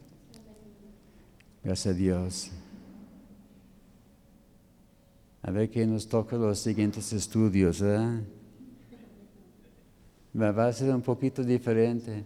Gracias 1.65 1.93
a 1.93 1.99
Dios. 1.99 2.51
A 5.43 5.51
ver 5.51 5.69
qué 5.69 5.85
nos 5.89 6.07
toca 6.07 6.37
los 6.37 6.57
siguientes 6.61 7.13
estudios. 7.13 7.83
¿eh? 7.83 8.21
Va 10.37 10.67
a 10.67 10.73
ser 10.73 10.95
un 10.95 11.03
poquito 11.03 11.43
diferente. 11.43 12.25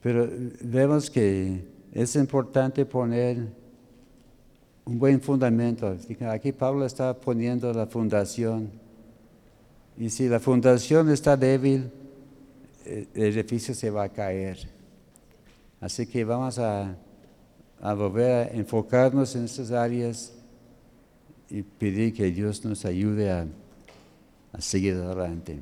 Pero 0.00 0.28
vemos 0.60 1.10
que 1.10 1.64
es 1.92 2.16
importante 2.16 2.84
poner 2.84 3.38
un 4.84 4.98
buen 4.98 5.20
fundamento. 5.20 5.96
Aquí 6.28 6.52
Pablo 6.52 6.84
está 6.84 7.14
poniendo 7.14 7.72
la 7.72 7.86
fundación. 7.86 8.70
Y 9.96 10.10
si 10.10 10.28
la 10.28 10.40
fundación 10.40 11.10
está 11.10 11.36
débil, 11.36 11.90
el 12.84 13.08
edificio 13.14 13.74
se 13.74 13.90
va 13.90 14.04
a 14.04 14.08
caer. 14.08 14.58
Así 15.80 16.06
que 16.06 16.24
vamos 16.24 16.58
a, 16.58 16.96
a 17.80 17.94
volver 17.94 18.30
a 18.30 18.48
enfocarnos 18.48 19.34
en 19.36 19.44
estas 19.44 19.70
áreas 19.70 20.32
y 21.48 21.62
pedir 21.62 22.12
que 22.12 22.30
Dios 22.30 22.64
nos 22.64 22.84
ayude 22.84 23.30
a, 23.30 23.46
a 24.52 24.60
seguir 24.60 24.94
adelante. 24.94 25.58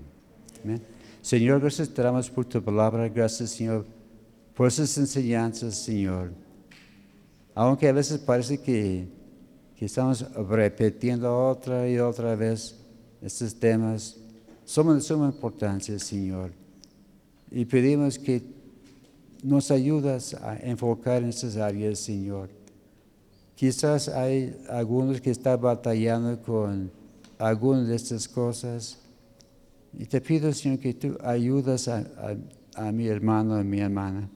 Amén. 0.64 0.91
Señor, 1.22 1.60
gracias 1.60 1.88
te 1.88 2.02
por 2.32 2.44
tu 2.44 2.60
palabra. 2.60 3.08
Gracias, 3.08 3.50
Señor, 3.50 3.86
por 4.56 4.66
esas 4.66 4.98
enseñanzas, 4.98 5.76
Señor. 5.76 6.32
Aunque 7.54 7.88
a 7.88 7.92
veces 7.92 8.18
parece 8.18 8.58
que, 8.58 9.06
que 9.76 9.84
estamos 9.84 10.26
repitiendo 10.48 11.48
otra 11.48 11.88
y 11.88 11.98
otra 11.98 12.34
vez 12.34 12.76
estos 13.22 13.54
temas, 13.54 14.16
son 14.64 14.96
de 14.96 15.00
suma 15.00 15.26
importancia, 15.26 15.96
Señor. 16.00 16.50
Y 17.52 17.66
pedimos 17.66 18.18
que 18.18 18.42
nos 19.44 19.70
ayudas 19.70 20.34
a 20.34 20.56
enfocar 20.56 21.22
en 21.22 21.28
esas 21.28 21.56
áreas, 21.56 22.00
Señor. 22.00 22.48
Quizás 23.54 24.08
hay 24.08 24.56
algunos 24.68 25.20
que 25.20 25.30
están 25.30 25.60
batallando 25.60 26.42
con 26.42 26.90
algunas 27.38 27.86
de 27.86 27.94
estas 27.94 28.26
cosas. 28.26 28.98
Y 29.98 30.06
te 30.06 30.20
pido, 30.20 30.52
Señor, 30.52 30.78
que 30.78 30.94
tú 30.94 31.16
ayudas 31.22 31.88
a, 31.88 32.04
a, 32.74 32.92
mi 32.92 33.06
hermano, 33.06 33.54
a 33.54 33.62
mi 33.62 33.80
hermana. 33.80 34.28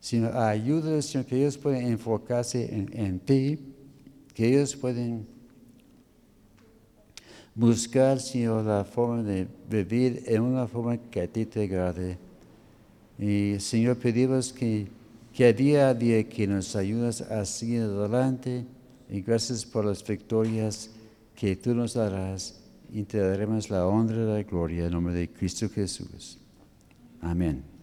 Sino 0.00 0.28
ayudas, 0.38 1.06
Señor, 1.06 1.26
que 1.26 1.36
ellos 1.36 1.56
pueden 1.56 1.86
enfocarse 1.86 2.74
en, 2.74 2.90
en 2.92 3.20
ti, 3.20 3.58
que 4.34 4.48
ellos 4.48 4.74
pueden 4.74 5.26
buscar, 7.54 8.20
Señor, 8.20 8.64
la 8.64 8.84
forma 8.84 9.22
de 9.22 9.46
vivir 9.70 10.24
en 10.26 10.42
una 10.42 10.66
forma 10.66 10.98
que 10.98 11.20
a 11.20 11.28
ti 11.28 11.46
te 11.46 11.62
agrade. 11.62 12.18
Y, 13.18 13.60
Señor, 13.60 13.96
pedimos 13.96 14.52
que, 14.52 14.88
que 15.32 15.46
a 15.46 15.52
día 15.52 15.88
a 15.88 15.94
día 15.94 16.28
que 16.28 16.46
nos 16.48 16.74
ayudas 16.74 17.20
a 17.20 17.44
seguir 17.44 17.82
adelante 17.82 18.66
y 19.08 19.20
gracias 19.20 19.64
por 19.64 19.84
las 19.84 20.04
victorias 20.04 20.90
que 21.36 21.54
tú 21.54 21.74
nos 21.74 21.94
darás 21.94 22.63
y 22.94 23.02
te 23.02 23.18
daremos 23.18 23.70
la 23.70 23.88
honra 23.88 24.14
y 24.14 24.18
la 24.24 24.42
gloria 24.44 24.86
en 24.86 24.92
nombre 24.92 25.12
de 25.14 25.28
Cristo 25.28 25.68
Jesús. 25.68 26.38
Amén. 27.20 27.73